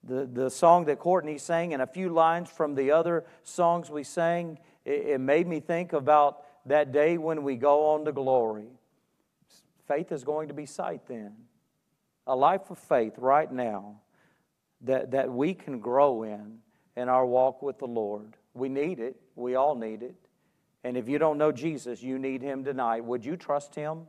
The, 0.04 0.28
the 0.30 0.50
song 0.50 0.84
that 0.84 0.98
Courtney 0.98 1.38
sang 1.38 1.72
and 1.72 1.80
a 1.80 1.86
few 1.86 2.10
lines 2.10 2.50
from 2.50 2.74
the 2.74 2.90
other 2.90 3.24
songs 3.44 3.88
we 3.88 4.04
sang, 4.04 4.58
it, 4.84 5.06
it 5.06 5.20
made 5.20 5.46
me 5.46 5.58
think 5.58 5.94
about 5.94 6.42
that 6.66 6.92
day 6.92 7.18
when 7.18 7.42
we 7.42 7.56
go 7.56 7.90
on 7.90 8.04
to 8.04 8.12
glory. 8.12 8.68
Faith 9.86 10.12
is 10.12 10.24
going 10.24 10.48
to 10.48 10.54
be 10.54 10.66
sight 10.66 11.06
then. 11.06 11.32
A 12.26 12.34
life 12.34 12.70
of 12.70 12.78
faith 12.78 13.14
right 13.18 13.50
now 13.50 14.00
that, 14.82 15.12
that 15.12 15.30
we 15.30 15.54
can 15.54 15.78
grow 15.78 16.24
in 16.24 16.58
in 16.96 17.08
our 17.08 17.24
walk 17.24 17.62
with 17.62 17.78
the 17.78 17.86
Lord. 17.86 18.36
We 18.54 18.68
need 18.68 18.98
it. 18.98 19.16
We 19.36 19.54
all 19.54 19.76
need 19.76 20.02
it. 20.02 20.14
And 20.82 20.96
if 20.96 21.08
you 21.08 21.18
don't 21.18 21.38
know 21.38 21.52
Jesus, 21.52 22.02
you 22.02 22.18
need 22.18 22.42
Him 22.42 22.64
tonight. 22.64 23.04
Would 23.04 23.24
you 23.24 23.36
trust 23.36 23.74
Him? 23.74 24.02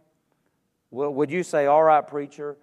Would 0.92 1.32
you 1.32 1.44
say, 1.44 1.66
All 1.66 1.84
right, 1.84 2.06
preacher, 2.06 2.58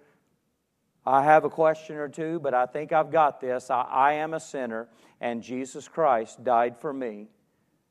I 1.05 1.23
have 1.23 1.45
a 1.45 1.49
question 1.49 1.97
or 1.97 2.09
two, 2.09 2.39
but 2.39 2.53
I 2.53 2.65
think 2.65 2.91
I've 2.91 3.11
got 3.11 3.39
this. 3.39 3.69
I, 3.69 3.81
I 3.81 4.13
am 4.13 4.33
a 4.33 4.39
sinner, 4.39 4.87
and 5.21 5.43
Jesus 5.43 5.87
Christ 5.87 6.43
died 6.43 6.77
for 6.77 6.91
me, 6.91 7.27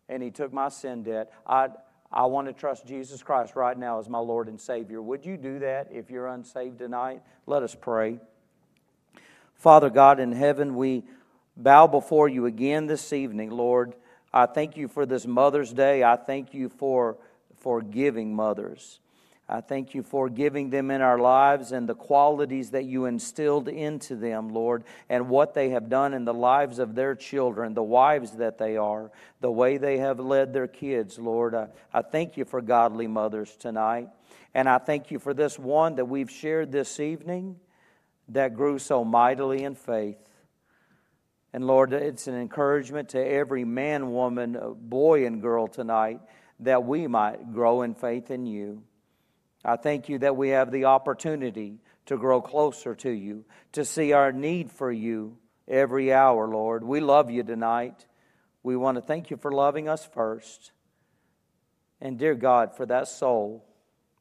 and 0.08 0.22
He 0.22 0.30
took 0.30 0.52
my 0.52 0.68
sin 0.68 1.04
debt. 1.04 1.32
I, 1.46 1.68
I 2.14 2.26
want 2.26 2.46
to 2.46 2.52
trust 2.52 2.86
Jesus 2.86 3.24
Christ 3.24 3.56
right 3.56 3.76
now 3.76 3.98
as 3.98 4.08
my 4.08 4.20
Lord 4.20 4.46
and 4.46 4.60
Savior. 4.60 5.02
Would 5.02 5.26
you 5.26 5.36
do 5.36 5.58
that 5.58 5.88
if 5.90 6.10
you're 6.10 6.28
unsaved 6.28 6.78
tonight? 6.78 7.22
Let 7.44 7.64
us 7.64 7.74
pray. 7.74 8.20
Father 9.56 9.90
God 9.90 10.20
in 10.20 10.30
heaven, 10.30 10.76
we 10.76 11.02
bow 11.56 11.88
before 11.88 12.28
you 12.28 12.46
again 12.46 12.86
this 12.86 13.12
evening, 13.12 13.50
Lord. 13.50 13.96
I 14.32 14.46
thank 14.46 14.76
you 14.76 14.86
for 14.86 15.06
this 15.06 15.26
Mother's 15.26 15.72
Day. 15.72 16.04
I 16.04 16.14
thank 16.14 16.54
you 16.54 16.68
for 16.68 17.16
forgiving 17.56 18.32
mothers. 18.32 19.00
I 19.54 19.60
thank 19.60 19.94
you 19.94 20.02
for 20.02 20.28
giving 20.28 20.70
them 20.70 20.90
in 20.90 21.00
our 21.00 21.16
lives 21.16 21.70
and 21.70 21.88
the 21.88 21.94
qualities 21.94 22.70
that 22.70 22.86
you 22.86 23.04
instilled 23.04 23.68
into 23.68 24.16
them, 24.16 24.48
Lord, 24.48 24.82
and 25.08 25.28
what 25.28 25.54
they 25.54 25.68
have 25.70 25.88
done 25.88 26.12
in 26.12 26.24
the 26.24 26.34
lives 26.34 26.80
of 26.80 26.96
their 26.96 27.14
children, 27.14 27.72
the 27.72 27.80
wives 27.82 28.32
that 28.38 28.58
they 28.58 28.76
are, 28.76 29.12
the 29.40 29.52
way 29.52 29.76
they 29.76 29.98
have 29.98 30.18
led 30.18 30.52
their 30.52 30.66
kids, 30.66 31.20
Lord. 31.20 31.54
I, 31.54 31.68
I 31.92 32.02
thank 32.02 32.36
you 32.36 32.44
for 32.44 32.60
godly 32.60 33.06
mothers 33.06 33.54
tonight. 33.56 34.08
And 34.54 34.68
I 34.68 34.78
thank 34.78 35.12
you 35.12 35.20
for 35.20 35.32
this 35.32 35.56
one 35.56 35.94
that 35.96 36.06
we've 36.06 36.30
shared 36.30 36.72
this 36.72 36.98
evening 36.98 37.60
that 38.30 38.56
grew 38.56 38.80
so 38.80 39.04
mightily 39.04 39.62
in 39.62 39.76
faith. 39.76 40.18
And 41.52 41.64
Lord, 41.64 41.92
it's 41.92 42.26
an 42.26 42.34
encouragement 42.34 43.10
to 43.10 43.24
every 43.24 43.64
man, 43.64 44.10
woman, 44.10 44.58
boy, 44.80 45.26
and 45.26 45.40
girl 45.40 45.68
tonight 45.68 46.20
that 46.58 46.82
we 46.82 47.06
might 47.06 47.52
grow 47.52 47.82
in 47.82 47.94
faith 47.94 48.32
in 48.32 48.46
you. 48.46 48.82
I 49.64 49.76
thank 49.76 50.08
you 50.08 50.18
that 50.18 50.36
we 50.36 50.50
have 50.50 50.70
the 50.70 50.84
opportunity 50.84 51.78
to 52.06 52.18
grow 52.18 52.42
closer 52.42 52.94
to 52.96 53.10
you, 53.10 53.44
to 53.72 53.84
see 53.84 54.12
our 54.12 54.30
need 54.30 54.70
for 54.70 54.92
you 54.92 55.38
every 55.66 56.12
hour, 56.12 56.46
Lord. 56.48 56.84
We 56.84 57.00
love 57.00 57.30
you 57.30 57.42
tonight. 57.42 58.06
We 58.62 58.76
want 58.76 58.96
to 58.96 59.02
thank 59.02 59.30
you 59.30 59.38
for 59.38 59.50
loving 59.50 59.88
us 59.88 60.04
first. 60.04 60.72
And 62.00 62.18
dear 62.18 62.34
God, 62.34 62.76
for 62.76 62.84
that 62.86 63.08
soul 63.08 63.64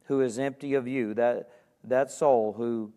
who 0.06 0.22
is 0.22 0.40
empty 0.40 0.76
of 0.76 0.88
you, 0.88 1.14
that, 1.16 1.50
that 1.84 2.10
soul 2.10 2.54
who, 2.54 2.94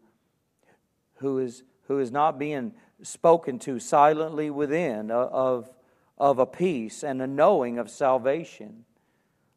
who, 1.16 1.38
is, 1.40 1.64
who 1.88 1.98
is 1.98 2.12
not 2.12 2.38
being 2.38 2.72
spoken 3.02 3.58
to 3.60 3.80
silently 3.80 4.50
within 4.50 5.10
uh, 5.10 5.16
of, 5.32 5.68
of 6.16 6.38
a 6.38 6.46
peace 6.46 7.02
and 7.02 7.20
a 7.20 7.26
knowing 7.26 7.78
of 7.78 7.90
salvation. 7.90 8.84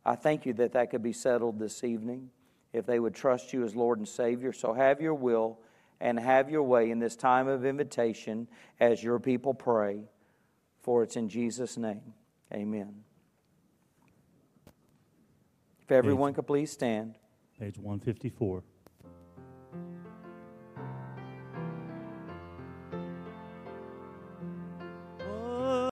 I 0.03 0.15
thank 0.15 0.47
you 0.47 0.53
that 0.53 0.73
that 0.73 0.89
could 0.89 1.03
be 1.03 1.13
settled 1.13 1.59
this 1.59 1.83
evening 1.83 2.31
if 2.73 2.85
they 2.85 2.99
would 2.99 3.15
trust 3.15 3.53
you 3.53 3.63
as 3.63 3.75
Lord 3.75 3.97
and 3.97 4.07
Savior. 4.07 4.53
So 4.53 4.73
have 4.73 5.01
your 5.01 5.13
will 5.13 5.59
and 5.99 6.19
have 6.19 6.49
your 6.49 6.63
way 6.63 6.91
in 6.91 6.99
this 6.99 7.15
time 7.15 7.47
of 7.47 7.65
invitation 7.65 8.47
as 8.79 9.03
your 9.03 9.19
people 9.19 9.53
pray. 9.53 10.03
For 10.81 11.03
it's 11.03 11.15
in 11.15 11.27
Jesus' 11.29 11.77
name. 11.77 12.13
Amen. 12.53 13.03
If 15.83 15.91
everyone 15.91 16.31
Page, 16.31 16.35
could 16.35 16.47
please 16.47 16.71
stand. 16.71 17.15
Page 17.59 17.77
154. 17.77 18.63